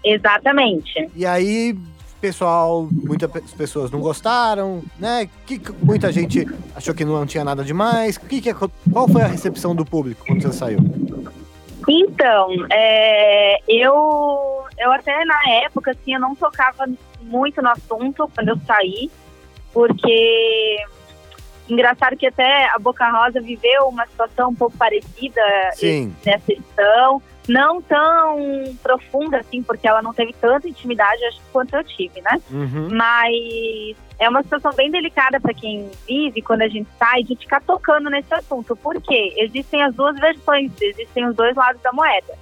Exatamente. 0.04 1.10
E 1.16 1.26
aí, 1.26 1.76
pessoal, 2.24 2.88
muitas 2.90 3.30
pe- 3.30 3.42
pessoas 3.58 3.92
não 3.92 4.00
gostaram, 4.00 4.82
né? 4.98 5.30
Que, 5.46 5.62
muita 5.82 6.10
gente 6.10 6.48
achou 6.74 6.96
que 6.96 7.04
não 7.04 7.26
tinha 7.26 7.44
nada 7.44 7.66
demais. 7.66 8.18
Que 8.18 8.40
que, 8.40 8.54
qual 8.54 9.10
foi 9.10 9.24
a 9.24 9.28
recepção 9.28 9.76
do 9.76 9.84
público 9.84 10.24
quando 10.26 10.42
você 10.42 10.54
saiu? 10.54 10.80
Então, 11.86 12.48
é, 12.72 13.60
eu, 13.68 14.64
eu 14.78 14.92
até 14.94 15.26
na 15.26 15.52
época, 15.66 15.92
assim, 15.92 16.14
eu 16.14 16.20
não 16.22 16.34
tocava 16.34 16.86
muito 17.20 17.62
no 17.62 17.68
assunto 17.68 18.32
quando 18.34 18.48
eu 18.48 18.58
saí, 18.66 19.12
porque 19.74 20.78
engraçado 21.68 22.16
que 22.16 22.28
até 22.28 22.70
a 22.70 22.80
Boca 22.80 23.06
Rosa 23.12 23.42
viveu 23.42 23.90
uma 23.90 24.08
situação 24.08 24.52
um 24.52 24.56
pouco 24.56 24.78
parecida 24.78 25.42
Sim. 25.74 26.16
nessa 26.26 26.54
edição, 26.54 27.22
não 27.48 27.82
tão 27.82 28.76
profunda 28.82 29.38
assim, 29.38 29.62
porque 29.62 29.88
ela 29.88 30.02
não 30.02 30.14
teve 30.14 30.34
tanta 30.34 30.68
intimidade 30.68 31.24
acho, 31.26 31.42
quanto 31.52 31.76
eu 31.76 31.84
tive, 31.84 32.22
né? 32.22 32.42
Uhum. 32.50 32.90
Mas 32.92 33.98
é 34.20 34.30
uma 34.30 34.44
situação 34.44 34.72
bem 34.74 34.90
delicada 34.90 35.40
para 35.40 35.54
quem 35.54 35.90
vive 36.08 36.42
quando 36.42 36.62
a 36.62 36.68
gente 36.68 36.88
sai 36.98 37.24
de 37.24 37.36
ficar 37.36 37.62
tocando 37.62 38.10
nesse 38.10 38.34
assunto. 38.34 38.76
Por 38.76 39.02
quê? 39.02 39.34
Existem 39.38 39.84
as 39.84 39.94
duas 39.94 40.18
versões, 40.18 40.72
existem 40.82 41.28
os 41.28 41.36
dois 41.36 41.56
lados 41.56 41.82
da 41.82 41.92
moeda. 41.92 42.34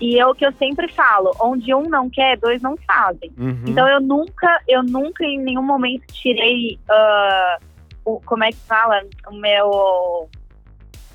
E 0.00 0.18
é 0.18 0.26
o 0.26 0.34
que 0.34 0.44
eu 0.44 0.52
sempre 0.52 0.88
falo, 0.92 1.30
onde 1.40 1.72
um 1.72 1.88
não 1.88 2.10
quer, 2.10 2.36
dois 2.38 2.60
não 2.60 2.76
fazem. 2.76 3.32
Uhum. 3.38 3.62
Então 3.66 3.88
eu 3.88 4.00
nunca, 4.00 4.60
eu 4.66 4.82
nunca 4.82 5.24
em 5.24 5.38
nenhum 5.38 5.62
momento 5.62 6.04
tirei, 6.12 6.78
ah, 6.90 7.58
o, 8.04 8.20
como 8.20 8.44
é 8.44 8.50
que 8.50 8.58
fala, 8.66 9.02
o 9.28 9.34
meu, 9.36 10.28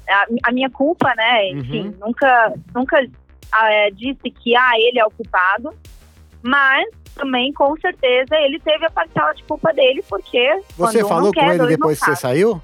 a, 0.10 0.26
a 0.44 0.52
minha 0.52 0.70
culpa, 0.70 1.14
né? 1.16 1.50
Enfim, 1.50 1.96
nunca, 2.00 2.54
nunca 2.74 3.08
ah, 3.52 3.72
é, 3.72 3.92
disse 3.92 4.30
que 4.30 4.56
ah 4.56 4.74
ele 4.76 5.00
é 5.00 5.06
o 5.06 5.12
culpado, 5.12 5.74
mas 6.42 6.88
também 7.16 7.52
com 7.54 7.76
certeza 7.80 8.36
ele 8.36 8.60
teve 8.60 8.86
a 8.86 8.90
parcela 8.90 9.34
de 9.34 9.44
culpa 9.44 9.74
dele 9.74 10.04
porque 10.08 10.62
Você 10.78 11.04
um 11.04 11.08
falou 11.08 11.26
não 11.26 11.34
com 11.34 11.40
quer, 11.40 11.56
ele 11.56 11.68
depois 11.68 12.00
que 12.00 12.06
você 12.06 12.16
saiu? 12.16 12.62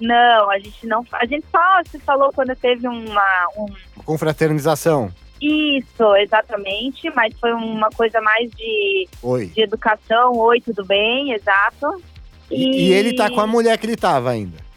Não, 0.00 0.50
a 0.50 0.58
gente 0.58 0.86
não, 0.86 1.04
a 1.12 1.26
gente 1.26 1.44
só 1.50 1.60
se 1.90 1.98
falou 1.98 2.32
quando 2.32 2.56
teve 2.56 2.88
uma, 2.88 3.48
um 3.56 3.66
Confraternização. 4.04 5.12
isso, 5.40 6.16
exatamente, 6.16 7.10
mas 7.14 7.34
foi 7.38 7.52
uma 7.52 7.90
coisa 7.90 8.20
mais 8.20 8.50
de 8.52 9.08
Oi. 9.22 9.46
de 9.48 9.62
educação, 9.62 10.32
oi, 10.38 10.60
tudo 10.60 10.84
bem, 10.86 11.32
exato. 11.32 12.02
E, 12.50 12.88
e 12.88 12.92
ele 12.92 13.14
tá 13.14 13.30
com 13.30 13.40
a 13.40 13.46
mulher 13.46 13.76
que 13.78 13.86
ele 13.86 13.96
tava 13.96 14.30
ainda. 14.30 14.69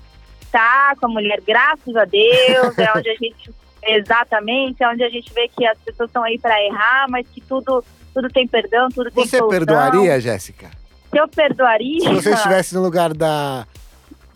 Tá 0.54 0.96
com 1.00 1.08
a 1.08 1.10
mulher, 1.10 1.42
graças 1.42 1.96
a 1.96 2.06
Deus, 2.06 2.78
é 2.78 2.92
onde 2.96 3.10
a 3.10 3.16
gente, 3.16 3.52
exatamente, 3.82 4.84
é 4.84 4.88
onde 4.88 5.04
a 5.04 5.10
gente 5.10 5.34
vê 5.34 5.48
que 5.48 5.66
as 5.66 5.80
pessoas 5.80 6.10
estão 6.10 6.24
aí 6.24 6.38
para 6.38 6.64
errar, 6.64 7.08
mas 7.10 7.28
que 7.28 7.42
tudo, 7.42 7.84
tudo 8.14 8.30
tem 8.30 8.48
perdão, 8.48 8.88
tudo 8.90 9.10
tem 9.10 9.26
Você 9.26 9.40
solução. 9.40 9.50
perdoaria, 9.50 10.22
Jéssica? 10.22 10.70
Eu 11.12 11.28
perdoaria? 11.28 12.02
Se 12.02 12.14
você 12.14 12.34
estivesse 12.34 12.76
no 12.76 12.84
lugar 12.84 13.16
da, 13.16 13.66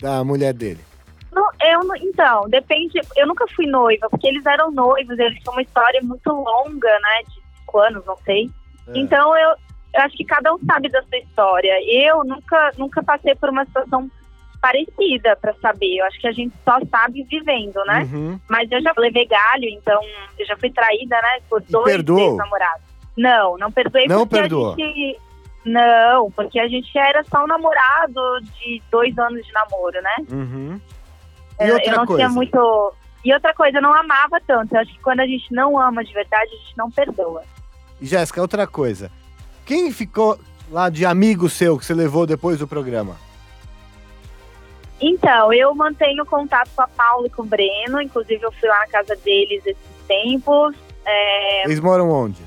da 0.01 0.23
mulher 0.23 0.53
dele. 0.53 0.79
Não, 1.31 1.47
eu, 1.61 1.81
então, 2.01 2.49
depende, 2.49 2.99
eu 3.15 3.27
nunca 3.27 3.45
fui 3.55 3.67
noiva, 3.67 4.09
porque 4.09 4.27
eles 4.27 4.43
eram 4.43 4.71
noivos, 4.71 5.19
eles 5.19 5.37
tinham 5.39 5.53
uma 5.53 5.61
história 5.61 6.01
muito 6.01 6.31
longa, 6.31 6.89
né, 6.99 7.23
de 7.27 7.59
cinco 7.59 7.77
anos, 7.77 8.03
não 8.07 8.17
sei. 8.25 8.49
É. 8.87 8.97
Então 8.97 9.37
eu, 9.37 9.49
eu 9.93 10.01
acho 10.01 10.17
que 10.17 10.25
cada 10.25 10.51
um 10.51 10.57
sabe 10.65 10.89
da 10.89 11.03
sua 11.03 11.19
história. 11.19 11.75
Eu 11.87 12.23
nunca, 12.23 12.71
nunca 12.75 13.03
passei 13.03 13.35
por 13.35 13.49
uma 13.49 13.63
situação 13.65 14.09
parecida 14.61 15.35
para 15.35 15.53
saber. 15.55 15.97
Eu 15.97 16.05
acho 16.05 16.19
que 16.19 16.27
a 16.27 16.31
gente 16.31 16.53
só 16.63 16.77
sabe 16.89 17.23
vivendo, 17.23 17.83
né? 17.85 18.07
Uhum. 18.11 18.39
Mas 18.49 18.71
eu 18.71 18.81
já 18.81 18.91
levei 18.97 19.25
galho, 19.27 19.65
então 19.69 20.01
eu 20.37 20.45
já 20.45 20.55
fui 20.57 20.71
traída, 20.71 21.15
né? 21.21 21.39
Por 21.49 21.61
dois 21.61 21.85
perdoou? 21.85 22.29
ex-namorados. 22.29 22.81
Não, 23.17 23.57
não 23.57 23.71
perdoei 23.71 24.07
Não 24.07 24.27
porque 24.27 24.41
perdoou? 24.41 24.73
a 24.73 24.75
gente. 24.75 25.19
Não, 25.65 26.31
porque 26.31 26.59
a 26.59 26.67
gente 26.67 26.97
era 26.97 27.23
só 27.25 27.43
um 27.43 27.47
namorado 27.47 28.21
de 28.59 28.81
dois 28.89 29.17
anos 29.17 29.45
de 29.45 29.51
namoro, 29.51 30.01
né? 30.01 30.15
Uhum. 30.31 30.81
E 31.59 31.67
Eu- 31.67 31.73
outra 31.75 31.91
eu 31.91 31.97
não 31.97 32.05
coisa? 32.05 32.23
tinha 32.23 32.29
muito. 32.29 32.93
E 33.25 33.33
outra 33.33 33.53
coisa, 33.53 33.77
eu 33.79 33.81
não 33.81 33.93
amava 33.93 34.39
tanto. 34.47 34.73
Eu 34.75 34.79
acho 34.81 34.93
que 34.93 34.99
quando 35.01 35.19
a 35.19 35.27
gente 35.27 35.51
não 35.53 35.77
ama 35.77 36.03
de 36.03 36.13
verdade, 36.13 36.49
a 36.53 36.57
gente 36.57 36.77
não 36.77 36.89
perdoa. 36.89 37.43
Jéssica, 38.01 38.41
outra 38.41 38.65
coisa. 38.65 39.11
Quem 39.65 39.91
ficou 39.91 40.39
lá 40.71 40.89
de 40.89 41.05
amigo 41.05 41.49
seu 41.49 41.77
que 41.77 41.83
você 41.85 41.93
levou 41.93 42.25
depois 42.25 42.59
do 42.59 42.67
programa? 42.67 43.17
Então, 44.99 45.53
eu 45.53 45.73
mantenho 45.75 46.25
contato 46.25 46.69
com 46.75 46.81
a 46.81 46.87
Paula 46.87 47.27
e 47.27 47.29
com 47.29 47.43
o 47.43 47.45
Breno. 47.45 48.01
Inclusive, 48.01 48.43
eu 48.43 48.51
fui 48.51 48.67
lá 48.67 48.79
na 48.79 48.87
casa 48.87 49.15
deles 49.17 49.63
esses 49.65 49.77
tempos, 50.07 50.75
é, 51.05 51.65
Eles 51.65 51.79
moram 51.79 52.09
onde? 52.09 52.41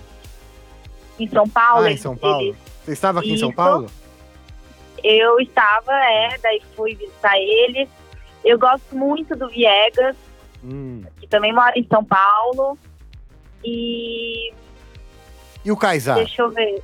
em 1.18 1.28
São 1.28 1.48
Paulo. 1.48 1.84
ah, 1.86 1.92
em 1.92 1.96
São 1.96 2.16
Paulo. 2.16 2.40
Eles- 2.42 2.56
Você 2.84 2.92
estava 2.92 3.20
aqui 3.20 3.32
em 3.32 3.36
São 3.36 3.48
Isso. 3.50 3.56
Paulo? 3.56 3.86
eu 5.04 5.38
estava, 5.40 5.92
é, 5.94 6.36
daí 6.42 6.60
fui 6.76 6.94
visitar 6.94 7.38
eles. 7.38 7.88
Eu 8.44 8.58
gosto 8.58 8.94
muito 8.96 9.36
do 9.36 9.48
Viegas, 9.48 10.16
Hum. 10.64 11.02
que 11.20 11.26
também 11.26 11.52
mora 11.54 11.72
em 11.78 11.86
São 11.86 12.04
Paulo. 12.04 12.76
E 13.64 14.52
E 15.64 15.70
o 15.70 15.76
Kaysar? 15.76 16.16
deixa 16.16 16.42
eu 16.42 16.50
ver. 16.50 16.82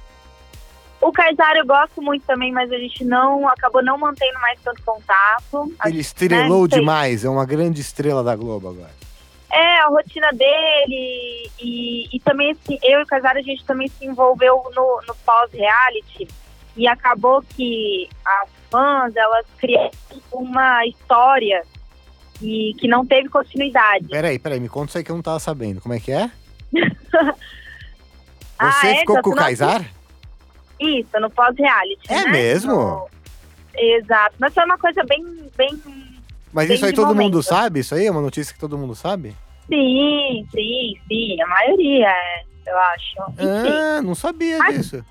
O 1.06 1.12
Kaysar 1.12 1.54
eu 1.56 1.64
gosto 1.64 2.02
muito 2.02 2.26
também, 2.26 2.50
mas 2.50 2.72
a 2.72 2.76
gente 2.76 3.04
não 3.04 3.46
acabou 3.48 3.80
não 3.80 3.96
mantendo 3.96 4.40
mais 4.40 4.58
tanto 4.60 4.82
contato. 4.82 5.72
Ele 5.84 6.00
estrelou 6.00 6.62
né, 6.62 6.76
demais, 6.76 7.25
é 7.25 7.28
uma 7.28 7.46
grande 7.46 7.80
estrela 7.80 8.25
da 8.25 8.34
Globo 8.34 8.70
agora. 8.70 8.90
É, 9.48 9.78
a 9.82 9.86
rotina 9.86 10.32
dele 10.32 11.48
e, 11.60 12.08
e 12.12 12.20
também 12.25 12.50
assim, 12.50 12.76
eu 12.82 12.98
e 12.98 13.02
o 13.04 13.06
Casar 13.06 13.36
a 13.36 13.40
gente 13.40 13.64
também 13.64 13.86
se 13.86 14.04
envolveu 14.04 14.60
no, 14.75 15.00
no 15.06 15.14
pós-reality 15.25 16.26
e 16.76 16.88
acabou 16.88 17.40
que 17.54 18.08
as 18.26 18.48
fãs, 18.68 19.14
elas 19.14 19.46
criaram 19.58 19.90
uma 20.32 20.84
história 20.86 21.62
e 22.42 22.75
que 22.80 22.88
não 22.88 23.06
teve 23.06 23.28
continuidade. 23.28 24.08
Peraí, 24.08 24.40
peraí, 24.40 24.58
me 24.58 24.68
conta 24.68 24.88
isso 24.88 24.98
aí 24.98 25.04
que 25.04 25.12
eu 25.12 25.16
não 25.16 25.22
tava 25.22 25.38
sabendo. 25.38 25.80
Como 25.80 25.94
é 25.94 26.00
que 26.00 26.10
é? 26.10 26.28
Ah, 28.58 28.72
Você 28.72 28.86
é? 28.86 28.96
ficou 29.00 29.18
Então 29.18 29.30
com 29.30 29.36
o 29.36 29.38
Kaysar? 29.38 29.84
Isso, 30.80 31.18
no 31.21 31.30
pós-reality, 31.30 32.00
É 32.12 32.25
né? 32.25 32.30
mesmo? 32.30 32.73
No- 32.75 33.09
Exato, 33.78 34.35
mas 34.38 34.54
foi 34.54 34.64
uma 34.64 34.78
coisa 34.78 35.02
bem, 35.04 35.25
bem... 35.56 35.83
Mas 36.52 36.68
Bem 36.68 36.76
isso 36.76 36.87
aí 36.87 36.92
todo 36.95 37.09
momento. 37.09 37.25
mundo 37.25 37.42
sabe? 37.42 37.80
Isso 37.80 37.95
aí 37.95 38.06
é 38.06 38.11
uma 38.11 38.23
notícia 38.23 38.54
que 38.54 38.59
todo 38.61 38.78
mundo 38.78 38.95
sabe? 38.95 39.37
Sim, 39.68 40.47
sim, 40.50 40.95
sim, 41.06 41.42
a 41.42 41.47
maioria, 41.47 42.09
é, 42.09 42.42
eu 42.66 42.78
acho. 42.78 43.21
Enfim. 43.33 43.73
Ah, 43.99 44.00
não 44.02 44.14
sabia 44.14 44.56
Mas 44.59 44.76
disso. 44.76 45.04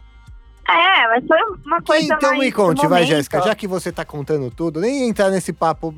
É, 0.68 1.08
mas 1.10 1.24
foi 1.28 1.38
uma 1.64 1.80
coisa 1.84 2.04
então 2.16 2.30
mais 2.32 2.40
me 2.40 2.52
conte, 2.52 2.88
vai. 2.88 3.06
Jéssica, 3.06 3.40
já 3.42 3.54
que 3.54 3.68
você 3.68 3.92
tá 3.92 4.04
contando 4.04 4.50
tudo, 4.50 4.82
nem 4.82 5.08
entrar 5.08 5.30
nesse 5.30 5.54
papo 5.54 5.94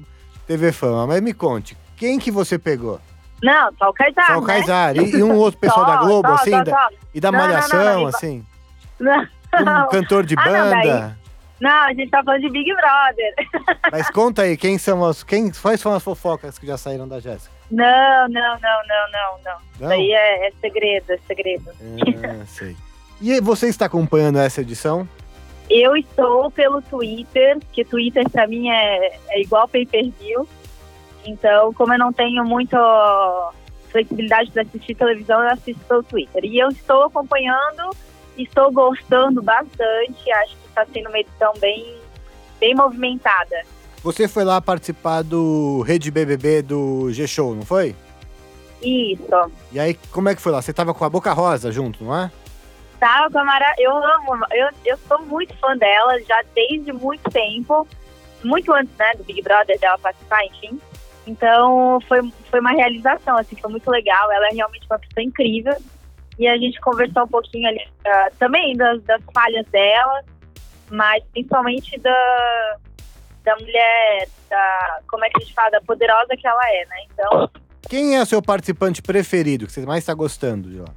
TV 0.46 0.74
Fama, 0.74 1.08
mas 1.08 1.22
me 1.22 1.34
conte, 1.34 1.78
quem 1.96 2.20
que 2.20 2.30
você 2.32 2.60
pegou? 2.60 3.00
Não, 3.42 3.72
só 3.78 3.90
o 3.90 3.94
Kaysar, 3.94 4.26
Só 4.28 4.38
o 4.40 4.42
né? 4.42 4.48
Kaysar 4.48 4.98
e, 4.98 5.12
e 5.12 5.24
um 5.24 5.36
outro 5.38 5.58
pessoal 5.62 5.86
Só, 5.86 5.92
da 5.96 5.98
Globo, 6.02 6.28
só, 6.30 6.36
assim, 6.36 6.52
só, 6.52 6.64
da- 6.64 6.90
e 7.14 7.22
da 7.22 7.32
Não, 7.32 7.40
não, 7.40 7.46
não, 7.48 7.54
Malhação, 7.54 8.02
não, 8.02 8.08
assim, 8.08 8.46
Não, 9.00 9.28
um 9.62 9.88
cantor 9.90 10.26
de 10.26 10.36
Ah, 10.38 10.46
não, 10.46 10.70
banda. 10.70 11.18
não, 11.60 11.72
a 11.84 11.94
gente 11.94 12.10
tá 12.10 12.24
falando 12.24 12.42
de 12.42 12.50
Big 12.50 12.70
Brother. 12.74 13.34
Mas 13.92 14.10
conta 14.10 14.44
aí, 14.44 14.56
quem 14.58 14.78
são 14.78 15.04
as, 15.06 15.24
quem, 15.24 15.52
quais 15.52 15.80
são 15.80 15.94
as 15.94 16.04
fofocas 16.04 16.58
que 16.60 16.66
já 16.68 16.78
saíram 16.78 17.08
da 17.08 17.20
Jéssica? 17.20 17.52
Não, 17.70 18.28
não, 18.30 18.58
não, 18.60 18.60
não, 18.88 19.12
não, 19.12 19.40
não. 19.44 19.58
Isso 19.74 19.82
Não? 19.84 19.90
aí 19.90 20.12
é, 20.14 20.48
é 20.48 20.52
segredo, 20.62 21.12
é 21.12 21.18
segredo. 21.28 21.72
Ah, 22.24 22.46
sei. 22.48 22.76
E 23.20 23.42
você 23.42 23.68
está 23.68 23.86
acompanhando 23.88 24.38
essa 24.40 24.62
edição? 24.62 25.08
Eu 25.70 25.98
estou 25.98 26.50
pelo 26.50 26.82
Twitter, 26.82 27.58
que 27.74 27.84
Twitter 27.84 28.30
pra 28.30 28.48
mim 28.48 28.70
é, 28.70 29.18
é 29.30 29.42
igual 29.42 29.68
pay-per-view. 29.68 30.48
Então, 31.26 31.74
como 31.74 31.94
eu 31.94 32.00
não 32.00 32.14
tenho 32.14 32.46
muita 32.46 32.78
flexibilidade 33.92 34.50
para 34.52 34.62
assistir 34.62 34.96
televisão, 34.96 35.42
eu 35.44 35.50
assisto 35.50 35.84
pelo 35.86 36.04
Twitter. 36.04 36.46
E 36.46 36.58
eu 36.58 36.70
estou 36.70 37.04
acompanhando, 37.04 37.90
estou 38.44 38.72
gostando 38.72 39.41
bastante. 39.41 40.32
Acho 40.32 40.56
que 40.56 40.67
está 40.67 40.86
sendo 40.86 41.10
uma 41.10 41.20
edição 41.20 41.53
bem, 41.60 41.98
bem 42.60 42.75
movimentada. 42.75 43.63
Você 44.03 44.27
foi 44.27 44.44
lá 44.44 44.62
participar 44.62 45.24
do 45.24 45.82
Rede 45.82 46.12
BBB 46.12 46.62
do 46.62 47.12
G-Show, 47.12 47.56
não 47.56 47.63
foi? 47.63 47.96
Isso. 48.82 49.51
E 49.72 49.79
aí, 49.79 49.96
como 50.12 50.29
é 50.29 50.36
que 50.36 50.41
foi 50.41 50.51
lá? 50.51 50.62
Você 50.62 50.72
tava 50.72 50.94
com 50.94 51.03
a 51.03 51.10
Boca 51.10 51.34
Rosa 51.34 51.72
junto, 51.72 52.03
não 52.03 52.15
é? 52.15 52.32
Tá, 53.00 53.27
com 53.32 53.38
a 53.38 53.44
Mara, 53.44 53.75
eu 53.77 53.96
amo, 53.96 54.46
eu, 54.51 54.70
eu 54.86 54.98
sou 55.08 55.20
muito 55.24 55.53
fã 55.58 55.77
dela 55.77 56.20
já 56.27 56.41
desde 56.56 56.91
muito 56.91 57.29
tempo, 57.29 57.88
muito 58.44 58.74
antes, 58.74 58.96
né, 58.98 59.13
do 59.15 59.24
Big 59.24 59.41
Brother 59.44 59.79
dela 59.79 59.98
participar, 60.00 60.44
enfim. 60.46 60.79
Então, 61.27 62.00
foi, 62.08 62.22
foi 62.50 62.60
uma 62.60 62.72
realização, 62.72 63.38
assim, 63.38 63.56
foi 63.56 63.70
muito 63.70 63.89
legal, 63.91 64.32
ela 64.32 64.48
é 64.48 64.53
realmente 64.53 64.88
uma 64.89 64.98
pessoa 64.98 65.24
incrível. 65.24 65.75
E 66.38 66.48
a 66.48 66.58
gente 66.58 66.79
conversou 66.82 67.24
um 67.24 67.27
pouquinho 67.27 67.67
ali 67.67 67.82
ah, 68.06 68.29
também 68.38 68.75
das, 68.75 69.01
das 69.03 69.22
falhas 69.34 69.65
dela, 69.67 70.24
mas 70.89 71.24
principalmente 71.32 72.00
da, 72.00 72.77
da 73.44 73.56
mulher, 73.56 74.27
da, 74.50 75.00
como 75.10 75.25
é 75.25 75.29
que 75.29 75.38
a 75.38 75.41
gente 75.41 75.53
fala, 75.53 75.72
da 75.72 75.82
poderosa 75.82 76.36
que 76.38 76.48
ela 76.48 76.62
é, 76.70 76.86
né? 76.86 76.96
Então, 77.12 77.50
Quem 77.89 78.15
é 78.15 78.22
o 78.22 78.25
seu 78.25 78.41
participante 78.41 79.01
preferido, 79.01 79.65
que 79.65 79.72
você 79.72 79.86
mais 79.86 80.00
está 80.00 80.13
gostando 80.13 80.70
de 80.70 80.79
lá? 80.79 80.94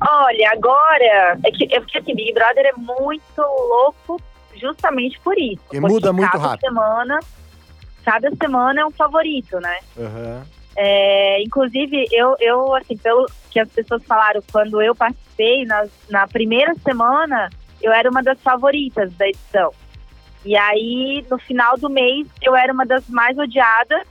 Olha, 0.00 0.50
agora, 0.52 1.38
é 1.44 1.50
que, 1.50 1.72
é 1.74 1.80
porque 1.80 1.98
assim, 1.98 2.14
Big 2.14 2.32
Brother 2.34 2.66
é 2.66 2.72
muito 2.72 3.38
louco 3.38 4.20
justamente 4.56 5.18
por 5.20 5.38
isso. 5.38 5.62
E 5.72 5.80
muda 5.80 6.12
muito 6.12 6.30
cada 6.30 6.48
rápido. 6.48 6.68
Semana, 6.68 7.20
cada 8.04 8.30
semana 8.36 8.80
é 8.80 8.86
um 8.86 8.90
favorito, 8.90 9.58
né? 9.60 9.78
Aham. 9.98 10.46
É, 10.76 11.42
inclusive, 11.42 12.06
eu, 12.10 12.36
eu, 12.40 12.74
assim, 12.74 12.96
pelo 12.96 13.26
que 13.50 13.60
as 13.60 13.68
pessoas 13.68 14.02
falaram, 14.04 14.42
quando 14.50 14.82
eu 14.82 14.94
participei, 14.94 15.64
na, 15.64 15.86
na 16.10 16.26
primeira 16.26 16.74
semana, 16.76 17.50
eu 17.80 17.92
era 17.92 18.10
uma 18.10 18.22
das 18.22 18.40
favoritas 18.40 19.12
da 19.14 19.28
edição. 19.28 19.72
E 20.44 20.56
aí, 20.56 21.24
no 21.30 21.38
final 21.38 21.76
do 21.78 21.88
mês, 21.88 22.26
eu 22.42 22.54
era 22.54 22.72
uma 22.72 22.84
das 22.84 23.08
mais 23.08 23.38
odiadas, 23.38 24.06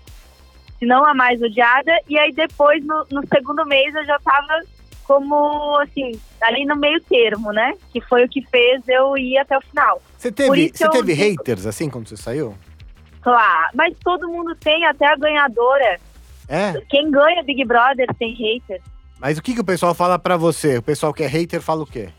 se 0.80 0.86
não 0.86 1.06
a 1.06 1.14
mais 1.14 1.42
odiada. 1.42 1.92
E 2.10 2.18
aí, 2.18 2.32
depois, 2.32 2.84
no, 2.86 3.06
no 3.12 3.28
segundo 3.28 3.66
mês, 3.66 3.94
eu 3.94 4.06
já 4.06 4.18
tava 4.20 4.62
como, 5.04 5.78
assim, 5.80 6.20
ali 6.42 6.66
no 6.66 6.76
meio 6.76 7.00
termo, 7.02 7.52
né? 7.52 7.74
Que 7.92 8.02
foi 8.02 8.26
o 8.26 8.30
que 8.30 8.42
fez 8.48 8.82
eu 8.88 9.18
ir 9.18 9.38
até 9.38 9.58
o 9.58 9.62
final. 9.62 10.02
Você 10.18 10.32
teve, 10.32 10.72
você 10.74 10.86
eu 10.86 10.90
teve 10.90 11.14
haters 11.14 11.66
assim 11.66 11.90
quando 11.90 12.08
você 12.08 12.18
saiu? 12.18 12.56
Claro, 13.22 13.70
mas 13.74 13.96
todo 14.04 14.28
mundo 14.28 14.56
tem, 14.56 14.86
até 14.86 15.06
a 15.06 15.16
ganhadora. 15.16 16.00
É? 16.48 16.74
Quem 16.90 17.10
ganha 17.12 17.44
Big 17.44 17.64
Brother 17.66 18.08
tem 18.20 18.34
haters. 18.34 18.82
Mas 19.20 19.38
o 19.38 19.42
que, 19.42 19.54
que 19.54 19.62
o 19.62 19.66
pessoal 19.66 19.94
fala 19.94 20.20
pra 20.20 20.36
você? 20.38 20.78
O 20.78 20.84
pessoal 20.84 21.14
que 21.14 21.24
é 21.24 21.28
hater 21.28 21.62
fala 21.62 21.84
o 21.84 21.88
quê? 21.88 22.10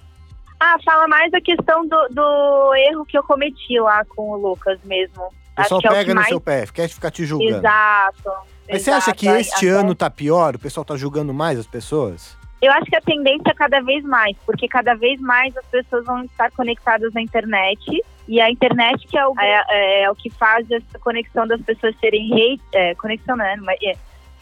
Ah, 0.59 0.76
fala 0.85 1.07
mais 1.07 1.33
a 1.35 1.40
questão 1.40 1.87
do, 1.87 2.09
do 2.11 2.75
erro 2.76 3.04
que 3.04 3.19
eu 3.19 3.23
cometi 3.23 3.78
lá 3.78 4.02
com 4.07 4.31
o 4.31 4.37
Lucas 4.37 4.78
mesmo. 4.85 5.23
O 5.25 5.54
pessoal 5.57 5.81
que 5.81 5.87
é 5.87 5.90
o 5.90 5.93
pega 5.93 6.09
no 6.14 6.21
mais- 6.21 6.28
seu 6.28 6.40
pé, 6.40 6.64
quer 6.73 6.88
ficar 6.88 7.11
te 7.11 7.25
julgando. 7.26 7.59
Exato. 7.59 8.33
Mas 8.71 8.83
você 8.83 8.90
acha 8.90 9.12
que 9.14 9.26
este 9.28 9.69
até- 9.69 9.78
ano 9.78 9.95
tá 9.95 10.09
pior? 10.09 10.54
O 10.54 10.59
pessoal 10.59 10.85
tá 10.85 10.97
julgando 10.97 11.35
mais 11.35 11.59
as 11.59 11.66
pessoas? 11.66 12.37
Eu 12.62 12.73
acho 12.73 12.87
que 12.87 12.97
a 12.97 13.00
tendência 13.02 13.50
é 13.50 13.54
cada 13.54 13.81
vez 13.83 14.02
mais, 14.04 14.35
porque 14.47 14.66
cada 14.66 14.95
vez 14.95 15.21
mais 15.21 15.54
as 15.54 15.66
pessoas 15.66 16.07
vão 16.07 16.25
estar 16.25 16.50
conectadas 16.52 17.12
na 17.12 17.21
internet. 17.21 18.02
E 18.26 18.40
a 18.40 18.50
internet 18.50 19.07
que 19.07 19.19
é 19.19 19.26
o, 19.26 19.35
é, 19.38 20.02
é 20.04 20.11
o 20.11 20.14
que 20.14 20.31
faz 20.31 20.69
essa 20.71 20.99
conexão 20.99 21.47
das 21.47 21.61
pessoas 21.61 21.95
serem 22.00 22.33
hate, 22.33 22.62
é, 22.73 22.95
conexão 22.95 23.37
né? 23.37 23.54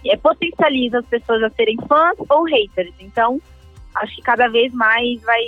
É, 0.07 0.17
potencializa 0.17 0.99
as 0.99 1.07
pessoas 1.07 1.43
a 1.43 1.51
serem 1.51 1.77
fãs 1.89 2.17
ou 2.29 2.45
haters. 2.45 2.93
Então, 3.01 3.41
acho 3.95 4.17
que 4.17 4.23
cada 4.23 4.49
vez 4.49 4.73
mais 4.73 5.21
vai, 5.23 5.43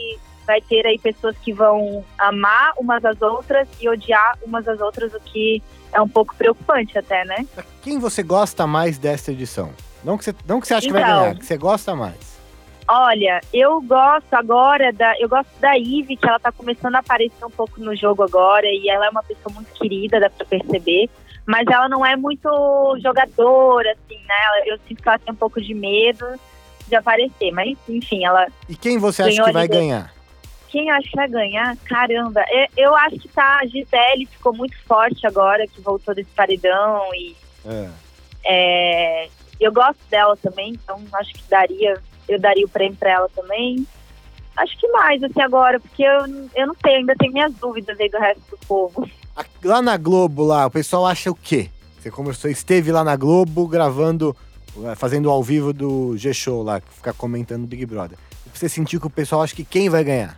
vai 0.47 0.61
ter 0.61 0.87
aí 0.87 0.99
pessoas 0.99 1.37
que 1.39 1.53
vão 1.53 2.05
amar 2.19 2.73
umas 2.79 3.05
às 3.05 3.21
outras 3.21 3.69
e 3.81 3.89
odiar 3.89 4.39
umas 4.43 4.67
às 4.69 4.81
outras, 4.81 5.13
o 5.15 5.21
que 5.21 5.63
é 5.93 6.01
um 6.01 6.09
pouco 6.09 6.35
preocupante 6.37 6.99
até, 6.99 7.25
né? 7.25 7.47
Quem 7.83 7.99
você 7.99 8.23
gosta 8.23 8.67
mais 8.67 8.99
desta 8.99 9.33
edição? 9.33 9.71
Não 10.03 10.19
que 10.19 10.25
você, 10.25 10.35
não 10.47 10.61
que 10.61 10.67
você 10.69 10.75
acha 10.75 10.87
que 10.87 10.93
vai 10.93 11.03
Então. 11.03 11.21
ganhar, 11.21 11.35
que 11.37 11.47
você 11.47 11.57
gosta 11.57 11.95
mais. 11.97 12.35
Olha, 12.87 13.41
eu 13.53 13.81
gosto 13.81 14.35
agora 14.35 14.93
da. 14.93 15.19
Eu 15.19 15.27
gosto 15.29 15.49
da 15.59 15.75
Ive, 15.79 16.17
que 16.19 16.29
ela 16.29 16.39
tá 16.39 16.53
começando 16.53 16.97
a 16.97 16.99
aparecer 16.99 17.43
um 17.43 17.51
pouco 17.51 17.81
no 17.81 17.97
jogo 17.97 18.23
agora, 18.23 18.67
e 18.67 18.91
ela 18.91 19.07
é 19.07 19.09
uma 19.11 19.23
pessoa 19.23 19.55
muito 19.55 19.73
querida, 19.73 20.21
dá 20.21 20.29
pra 20.29 20.45
perceber. 20.45 21.09
Mas 21.47 21.67
ela 21.67 21.89
não 21.89 22.05
é 22.05 22.17
muito 22.17 22.49
jogadora, 23.03 23.93
assim, 23.93 24.19
né? 24.25 24.35
Ela- 24.47 24.67
Eu 24.69 24.79
sinto 24.89 25.03
que 25.03 25.09
ela 25.09 25.19
tem 25.19 25.33
um 25.33 25.37
pouco 25.37 25.61
de 25.61 25.75
medo 25.75 26.27
de 26.89 26.95
aparecer. 26.97 27.53
Mas, 27.53 27.77
enfim, 27.89 28.25
ela. 28.25 28.47
E 28.69 28.75
quem 28.77 28.99
você 28.99 29.23
acha 29.23 29.45
que 29.45 29.53
vai 29.53 29.69
ganhar? 29.69 30.15
Quem 30.69 30.91
acha 30.91 31.09
que 31.09 31.17
vai 31.17 31.29
ganhar? 31.29 31.77
Caramba, 31.85 32.41
é- 32.49 32.69
eu 32.77 32.95
acho 32.97 33.17
que 33.17 33.29
tá. 33.29 33.59
A 33.63 33.67
Gisele 33.67 34.27
ficou 34.27 34.55
muito 34.55 34.77
forte 34.85 35.27
agora, 35.27 35.67
que 35.67 35.81
voltou 35.81 36.15
desse 36.15 36.31
paredão 36.31 37.03
e. 37.15 37.37
É. 37.67 37.89
É, 38.47 39.29
eu 39.61 39.73
gosto 39.73 39.99
dela 40.11 40.37
também, 40.37 40.71
então 40.73 41.01
acho 41.15 41.33
que 41.33 41.43
daria, 41.49 41.95
eu 42.29 42.39
daria 42.41 42.65
o 42.67 42.69
prêmio 42.69 42.97
pra 42.97 43.11
ela 43.11 43.29
também. 43.35 43.87
Acho 44.57 44.79
que 44.79 44.87
mais, 44.89 45.23
assim, 45.23 45.41
agora, 45.41 45.81
porque 45.81 46.03
eu, 46.03 46.21
eu 46.55 46.67
não 46.67 46.75
tenho, 46.75 46.99
ainda 46.99 47.15
tenho 47.19 47.33
minhas 47.33 47.53
dúvidas 47.55 47.99
aí 47.99 48.09
do 48.09 48.19
resto 48.19 48.43
do 48.51 48.59
povo. 48.67 49.09
Lá 49.65 49.81
na 49.83 49.97
Globo, 49.97 50.45
lá, 50.45 50.67
o 50.67 50.71
pessoal 50.71 51.07
acha 51.07 51.31
o 51.31 51.35
quê? 51.35 51.69
Você 52.01 52.11
conversou, 52.11 52.51
esteve 52.51 52.93
lá 52.93 53.03
na 53.03 53.17
Globo 53.17 53.67
gravando, 53.67 54.37
eh, 54.85 54.95
fazendo 54.95 55.31
ao 55.31 55.43
vivo 55.43 55.73
do 55.73 56.17
G-Show 56.17 56.63
lá, 56.63 56.81
que 56.81 56.93
fica 56.93 57.13
comentando 57.15 57.67
Big 57.67 57.87
Brother. 57.87 58.19
Você 58.53 58.69
sentiu 58.69 59.01
que 59.01 59.07
o 59.07 59.11
pessoal 59.11 59.43
acha 59.43 59.55
que 59.57 59.65
quem 59.65 59.89
vai 59.89 60.05
ganhar? 60.05 60.37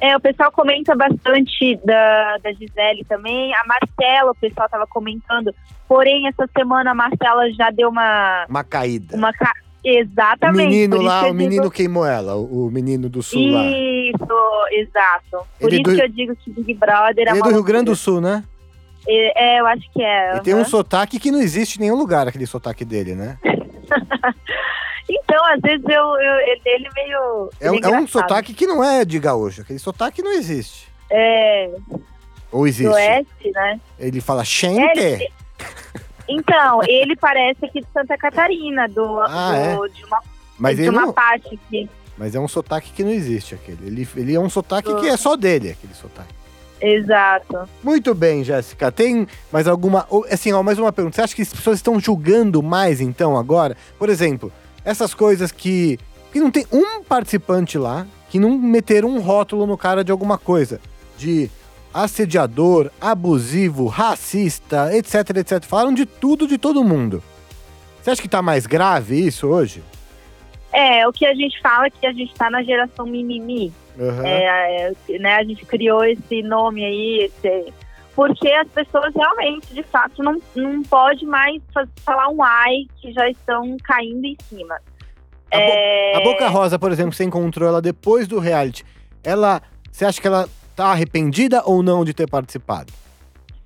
É, 0.00 0.16
o 0.16 0.20
pessoal 0.20 0.50
comenta 0.52 0.94
bastante 0.94 1.76
da, 1.84 2.38
da 2.38 2.52
Gisele 2.52 3.04
também. 3.08 3.52
A 3.54 3.62
Marcela, 3.66 4.30
o 4.30 4.34
pessoal 4.34 4.68
tava 4.68 4.86
comentando. 4.86 5.54
Porém, 5.88 6.28
essa 6.28 6.48
semana 6.56 6.90
a 6.92 6.94
Marcela 6.94 7.50
já 7.52 7.70
deu 7.70 7.88
uma. 7.88 8.44
Uma 8.48 8.64
caída. 8.64 9.16
uma 9.16 9.32
ca- 9.32 9.52
o 9.84 9.88
Exatamente. 9.88 10.66
menino 10.66 10.96
por 10.96 11.02
isso 11.02 11.08
lá, 11.08 11.26
o 11.28 11.34
menino 11.34 11.62
digo- 11.64 11.70
queimou 11.74 12.06
ela, 12.06 12.36
o, 12.36 12.66
o 12.68 12.70
menino 12.70 13.06
do 13.08 13.22
Sul 13.22 13.50
lá. 13.50 13.64
Isso, 13.66 14.33
exato. 14.80 15.46
Por 15.60 15.72
Ele 15.72 15.76
isso 15.76 15.82
do- 15.84 15.94
que 15.96 16.02
eu 16.02 16.08
digo 16.08 16.36
que 16.36 16.50
Big 16.50 16.74
Brother 16.74 17.26
é 17.28 17.30
Ele 17.30 17.38
é 17.38 17.42
do 17.42 17.50
Rio 17.50 17.62
Grande 17.62 17.86
do. 17.86 17.96
Sul, 17.96 18.20
né? 18.20 18.42
É, 19.06 19.56
é, 19.56 19.60
eu 19.60 19.66
acho 19.66 19.82
que 19.92 20.02
é. 20.02 20.32
Ele 20.32 20.40
tem 20.40 20.54
um 20.54 20.64
sotaque 20.64 21.18
que 21.20 21.30
não 21.30 21.40
existe 21.40 21.76
em 21.78 21.82
nenhum 21.82 21.96
lugar, 21.96 22.26
aquele 22.26 22.46
sotaque 22.46 22.84
dele, 22.84 23.14
né? 23.14 23.38
Então, 25.08 25.44
às 25.52 25.60
vezes 25.60 25.84
eu, 25.86 26.02
eu- 26.02 26.40
ele, 26.46 26.60
ele 26.64 26.88
meio. 26.94 27.50
É, 27.60 27.70
um- 27.70 27.78
é 27.78 28.00
um 28.00 28.06
sotaque 28.06 28.54
que 28.54 28.66
não 28.66 28.82
é 28.82 29.04
de 29.04 29.18
gaúcho, 29.18 29.60
aquele 29.60 29.78
sotaque 29.78 30.22
não 30.22 30.32
existe. 30.32 30.88
É, 31.10 31.70
Ou 32.50 32.66
existe? 32.66 32.88
do 32.88 32.94
oeste, 32.94 33.50
né? 33.52 33.78
Ele 33.98 34.20
fala 34.22 34.40
É, 34.40 34.44
gente. 34.44 34.98
ele- 34.98 35.28
então, 36.26 36.80
ele 36.88 37.14
parece 37.16 37.64
aqui 37.66 37.80
de 37.82 37.86
Santa 37.92 38.16
Catarina, 38.16 38.88
do, 38.88 39.20
Ah, 39.20 39.74
do- 39.76 39.88
de 39.88 40.04
uma, 40.06 40.22
Mas 40.58 40.76
de 40.78 40.88
uma 40.88 41.02
não, 41.02 41.12
parte 41.12 41.54
aqui. 41.62 41.88
Mas 42.16 42.34
é 42.34 42.40
um 42.40 42.46
sotaque 42.48 42.92
que 42.92 43.02
não 43.02 43.10
existe 43.10 43.54
aquele. 43.54 43.86
Ele, 43.86 44.08
ele 44.16 44.34
é 44.34 44.40
um 44.40 44.48
sotaque 44.48 44.90
Ah. 44.90 45.00
que 45.00 45.08
é 45.08 45.16
só 45.16 45.36
dele, 45.36 45.70
aquele 45.70 45.94
sotaque. 45.94 46.32
Exato. 46.80 47.68
Muito 47.82 48.14
bem, 48.14 48.44
Jéssica. 48.44 48.92
Tem 48.92 49.26
mais 49.50 49.66
alguma. 49.66 50.06
Assim, 50.30 50.52
ó, 50.52 50.62
mais 50.62 50.78
uma 50.78 50.92
pergunta. 50.92 51.16
Você 51.16 51.22
acha 51.22 51.34
que 51.34 51.42
as 51.42 51.48
pessoas 51.48 51.78
estão 51.78 51.98
julgando 51.98 52.62
mais, 52.62 53.00
então, 53.00 53.36
agora? 53.38 53.76
Por 53.98 54.08
exemplo, 54.08 54.52
essas 54.84 55.14
coisas 55.14 55.50
que. 55.50 55.98
que 56.32 56.40
não 56.40 56.50
tem 56.50 56.66
um 56.70 57.02
participante 57.02 57.78
lá 57.78 58.06
que 58.28 58.38
não 58.38 58.58
meteram 58.58 59.08
um 59.08 59.20
rótulo 59.20 59.66
no 59.66 59.78
cara 59.78 60.04
de 60.04 60.12
alguma 60.12 60.36
coisa. 60.36 60.80
De 61.16 61.48
assediador, 61.92 62.90
abusivo, 63.00 63.86
racista, 63.86 64.94
etc, 64.94 65.36
etc. 65.36 65.64
Falaram 65.64 65.94
de 65.94 66.04
tudo, 66.04 66.46
de 66.46 66.58
todo 66.58 66.84
mundo. 66.84 67.22
Você 68.02 68.10
acha 68.10 68.20
que 68.20 68.28
tá 68.28 68.42
mais 68.42 68.66
grave 68.66 69.16
isso 69.26 69.46
hoje? 69.46 69.82
É, 70.74 71.06
o 71.06 71.12
que 71.12 71.24
a 71.24 71.34
gente 71.34 71.60
fala 71.60 71.86
é 71.86 71.90
que 71.90 72.06
a 72.06 72.12
gente 72.12 72.34
tá 72.34 72.50
na 72.50 72.62
geração 72.62 73.06
mimimi. 73.06 73.72
Aham. 73.98 74.26
É, 74.26 74.92
é, 75.08 75.18
né, 75.18 75.36
a 75.36 75.44
gente 75.44 75.64
criou 75.64 76.04
esse 76.04 76.42
nome 76.42 76.84
aí, 76.84 77.18
esse, 77.30 77.72
porque 78.16 78.50
as 78.50 78.66
pessoas 78.68 79.14
realmente, 79.14 79.72
de 79.72 79.84
fato, 79.84 80.20
não, 80.22 80.40
não 80.56 80.82
pode 80.82 81.24
mais 81.24 81.62
fa- 81.72 81.86
falar 82.04 82.28
um 82.28 82.42
ai 82.42 82.86
que 83.00 83.12
já 83.12 83.28
estão 83.30 83.76
caindo 83.84 84.24
em 84.24 84.36
cima. 84.48 84.74
A, 84.74 85.56
Bo- 85.56 85.62
É, 85.62 86.16
a 86.16 86.20
Boca 86.20 86.48
Rosa, 86.48 86.76
por 86.78 86.90
exemplo, 86.90 87.12
você 87.12 87.22
encontrou 87.22 87.68
ela 87.68 87.80
depois 87.80 88.26
do 88.26 88.40
reality. 88.40 88.84
Ela. 89.22 89.62
Você 89.92 90.04
acha 90.04 90.20
que 90.20 90.26
ela 90.26 90.48
tá 90.74 90.86
arrependida 90.86 91.62
ou 91.64 91.80
não 91.80 92.04
de 92.04 92.12
ter 92.12 92.28
participado? 92.28 92.92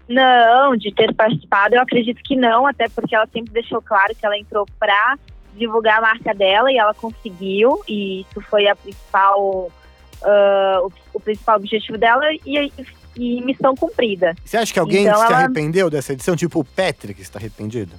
Não, 0.07 0.77
de 0.77 0.92
ter 0.94 1.14
participado, 1.14 1.75
eu 1.75 1.81
acredito 1.83 2.21
que 2.23 2.35
não, 2.37 2.66
até 2.66 2.88
porque 2.88 3.14
ela 3.14 3.27
sempre 3.33 3.53
deixou 3.53 3.81
claro 3.83 4.14
que 4.14 4.25
ela 4.25 4.38
entrou 4.38 4.66
pra 4.79 5.16
divulgar 5.59 5.99
a 5.99 6.01
marca 6.01 6.33
dela 6.35 6.71
e 6.73 6.79
ela 6.79 6.94
conseguiu, 6.94 7.83
e 7.88 8.21
isso 8.23 8.40
foi 8.42 8.66
a 8.68 8.75
principal, 8.77 9.71
ah, 10.23 10.79
o, 10.83 10.92
o 11.14 11.21
principal 11.21 11.57
objetivo 11.57 11.99
dela 11.99 12.25
e, 12.47 12.73
e 13.16 13.40
missão 13.42 13.75
cumprida. 13.75 14.35
Você 14.44 14.57
acha 14.57 14.73
que 14.73 14.79
alguém 14.79 15.05
Então 15.07 15.18
se 15.18 15.27
ela- 15.27 15.37
arrependeu 15.37 15.90
dessa 15.90 16.12
edição? 16.12 16.37
Tipo 16.37 16.61
o 16.61 16.64
Patrick 16.64 17.21
está 17.21 17.38
arrependido? 17.38 17.94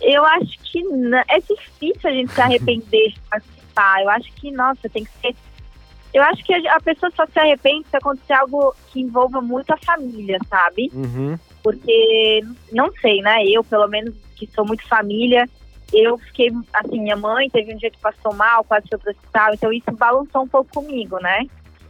Eu 0.00 0.24
acho 0.24 0.58
que 0.70 0.82
não, 0.82 1.18
é 1.18 1.40
difícil 1.40 2.08
a 2.08 2.12
gente 2.12 2.32
se 2.32 2.40
arrepender 2.40 3.08
de 3.12 3.20
participar. 3.28 4.02
Eu 4.02 4.10
acho 4.10 4.32
que, 4.34 4.50
nossa, 4.52 4.88
tem 4.88 5.04
que 5.04 5.10
ser. 5.20 5.34
Eu 6.14 6.22
acho 6.22 6.42
que 6.44 6.54
a 6.54 6.76
a 6.76 6.80
pessoa 6.80 7.10
só 7.14 7.26
se 7.26 7.38
arrepende 7.38 7.86
se 7.90 7.96
acontecer 7.96 8.32
algo 8.32 8.74
que 8.92 9.00
envolva 9.00 9.40
muito 9.40 9.70
a 9.72 9.76
família, 9.76 10.38
sabe? 10.48 10.90
Uhum. 10.94 11.36
Porque, 11.62 12.42
não 12.72 12.90
sei, 13.00 13.20
né? 13.20 13.44
Eu, 13.44 13.62
pelo 13.64 13.88
menos, 13.88 14.14
que 14.36 14.48
sou 14.54 14.64
muito 14.64 14.86
família, 14.86 15.48
eu 15.92 16.18
fiquei, 16.18 16.50
assim, 16.74 17.00
minha 17.00 17.16
mãe 17.16 17.48
teve 17.50 17.74
um 17.74 17.76
dia 17.76 17.90
que 17.90 17.98
passou 17.98 18.34
mal, 18.34 18.62
quase 18.64 18.86
foi 18.88 18.98
pro 18.98 19.10
hospital, 19.10 19.54
então 19.54 19.72
isso 19.72 19.90
balançou 19.92 20.42
um 20.42 20.48
pouco 20.48 20.70
comigo, 20.74 21.18
né? 21.20 21.46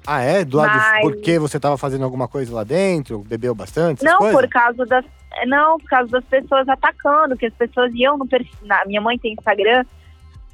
Ah, 0.06 0.22
é? 0.22 0.44
Do 0.44 0.56
lado 0.56 0.74
Mas- 0.74 1.02
porque 1.02 1.38
você 1.38 1.61
tava 1.61 1.76
fazendo 1.76 2.04
alguma 2.04 2.26
coisa 2.26 2.54
lá 2.54 2.64
dentro? 2.64 3.18
Bebeu 3.20 3.54
bastante? 3.54 4.02
Não 4.02 4.18
coisas? 4.18 4.40
por 4.40 4.48
causa 4.48 4.87
das. 4.87 5.04
Não, 5.46 5.78
por 5.78 5.88
causa 5.88 6.11
das 6.11 6.24
pessoas 6.24 6.66
atacando, 6.68 7.37
que 7.37 7.44
as 7.46 7.52
pessoas 7.52 7.92
iam 7.94 8.16
no 8.16 8.26
perfil. 8.26 8.54
Minha 8.87 9.00
mãe 9.02 9.18
tem 9.18 9.34
Instagram 9.34 9.84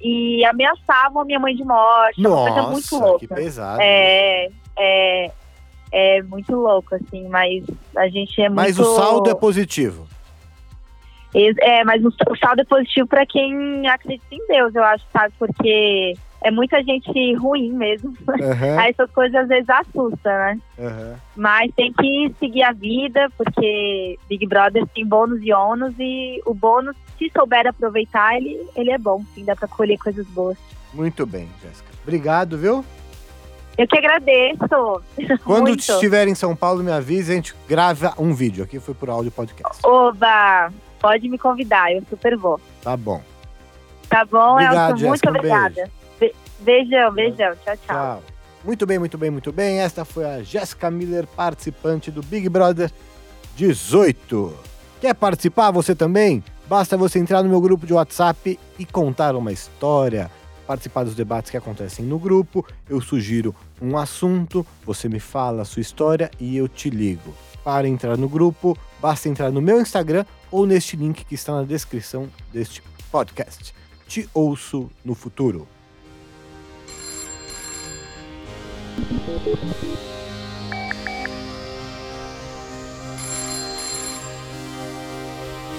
e 0.00 0.44
ameaçavam 0.44 1.22
a 1.22 1.24
minha 1.24 1.38
mãe 1.38 1.54
de 1.54 1.62
morte. 1.64 2.24
é 2.24 2.28
uma 2.28 2.36
coisa 2.50 2.62
muito 2.62 2.92
Nossa, 2.92 3.04
louca. 3.04 3.18
que 3.20 3.28
pesado. 3.28 3.78
É, 3.80 4.48
é, 4.76 5.30
é 5.92 6.22
muito 6.22 6.52
louco, 6.56 6.96
assim, 6.96 7.28
mas 7.28 7.64
a 7.96 8.08
gente 8.08 8.40
é 8.42 8.48
muito. 8.48 8.56
Mas 8.56 8.78
o 8.78 8.96
saldo 8.96 9.30
é 9.30 9.34
positivo. 9.34 10.08
É, 11.34 11.84
mas 11.84 12.04
o, 12.04 12.08
o 12.08 12.36
saldo 12.36 12.62
é 12.62 12.64
positivo 12.64 13.08
pra 13.08 13.26
quem 13.26 13.86
acredita 13.88 14.24
em 14.30 14.46
Deus, 14.46 14.74
eu 14.74 14.84
acho, 14.84 15.04
sabe? 15.12 15.34
Porque 15.38 16.14
é 16.44 16.50
muita 16.50 16.82
gente 16.84 17.34
ruim 17.34 17.72
mesmo. 17.72 18.14
Aham, 18.28 18.78
Aí 18.78 18.90
essas 18.90 19.10
coisas 19.10 19.34
às 19.34 19.48
vezes 19.48 19.68
assustam, 19.68 20.32
né? 20.32 20.58
aham. 20.78 21.14
Mas 21.34 21.72
tem 21.74 21.92
que 21.92 22.32
seguir 22.38 22.62
a 22.62 22.72
vida, 22.72 23.28
porque 23.36 24.18
Big 24.28 24.46
Brother 24.46 24.86
tem 24.94 25.06
bônus 25.06 25.40
e 25.42 25.52
ônus, 25.52 25.94
e 25.98 26.40
o 26.46 26.54
bônus, 26.54 26.94
se 27.18 27.30
souber 27.36 27.66
aproveitar, 27.66 28.36
ele, 28.36 28.60
ele 28.76 28.90
é 28.90 28.98
bom, 28.98 29.24
sim, 29.34 29.44
dá 29.44 29.56
pra 29.56 29.66
colher 29.66 29.98
coisas 29.98 30.26
boas. 30.28 30.56
Muito 30.92 31.26
bem, 31.26 31.48
Jéssica. 31.62 31.88
Obrigado, 32.02 32.56
viu? 32.56 32.84
Eu 33.76 33.88
que 33.88 33.98
agradeço. 33.98 35.02
Quando 35.44 35.68
muito. 35.68 35.80
estiver 35.80 36.28
em 36.28 36.34
São 36.34 36.54
Paulo, 36.54 36.84
me 36.84 36.92
avise, 36.92 37.32
a 37.32 37.34
gente 37.34 37.54
grava 37.68 38.14
um 38.18 38.32
vídeo. 38.32 38.62
Aqui 38.62 38.78
foi 38.78 38.94
por 38.94 39.10
áudio 39.10 39.32
podcast. 39.32 39.80
Oba, 39.84 40.70
pode 41.04 41.28
me 41.28 41.36
convidar, 41.36 41.92
eu 41.92 42.02
super 42.08 42.34
vou. 42.34 42.58
Tá 42.82 42.96
bom. 42.96 43.20
Tá 44.08 44.24
bom, 44.24 44.52
Obrigado, 44.52 44.92
Elton? 44.92 45.08
Muito 45.08 45.26
um 45.26 45.28
obrigada. 45.28 45.90
Be- 46.18 46.34
beijão, 46.60 47.12
beijão. 47.12 47.52
Tchau, 47.62 47.76
tchau. 47.76 47.76
Tchau. 47.86 48.22
Muito 48.64 48.86
bem, 48.86 48.98
muito 48.98 49.18
bem, 49.18 49.30
muito 49.30 49.52
bem. 49.52 49.80
Esta 49.80 50.06
foi 50.06 50.24
a 50.24 50.42
Jéssica 50.42 50.90
Miller, 50.90 51.26
participante 51.26 52.10
do 52.10 52.22
Big 52.22 52.48
Brother 52.48 52.90
18. 53.54 54.54
Quer 54.98 55.14
participar 55.14 55.70
você 55.70 55.94
também? 55.94 56.42
Basta 56.66 56.96
você 56.96 57.18
entrar 57.18 57.42
no 57.42 57.50
meu 57.50 57.60
grupo 57.60 57.86
de 57.86 57.92
WhatsApp 57.92 58.58
e 58.78 58.86
contar 58.86 59.36
uma 59.36 59.52
história, 59.52 60.30
participar 60.66 61.04
dos 61.04 61.14
debates 61.14 61.50
que 61.50 61.56
acontecem 61.58 62.02
no 62.02 62.18
grupo. 62.18 62.64
Eu 62.88 63.02
sugiro 63.02 63.54
um 63.82 63.98
assunto, 63.98 64.66
você 64.86 65.06
me 65.06 65.20
fala 65.20 65.60
a 65.60 65.64
sua 65.66 65.82
história 65.82 66.30
e 66.40 66.56
eu 66.56 66.66
te 66.66 66.88
ligo. 66.88 67.34
Para 67.62 67.86
entrar 67.86 68.16
no 68.16 68.28
grupo, 68.28 68.74
basta 69.04 69.28
entrar 69.28 69.52
no 69.52 69.60
meu 69.60 69.78
Instagram 69.82 70.24
ou 70.50 70.64
neste 70.64 70.96
link 70.96 71.26
que 71.26 71.34
está 71.34 71.52
na 71.52 71.62
descrição 71.62 72.26
deste 72.50 72.82
podcast. 73.12 73.74
Te 74.08 74.26
ouço 74.32 74.90
no 75.04 75.14
futuro. 75.14 75.68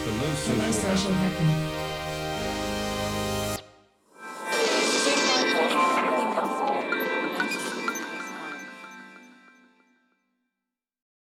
The 0.06 0.12
most 0.12 0.80
social 0.80 1.12
happy. 1.14 1.75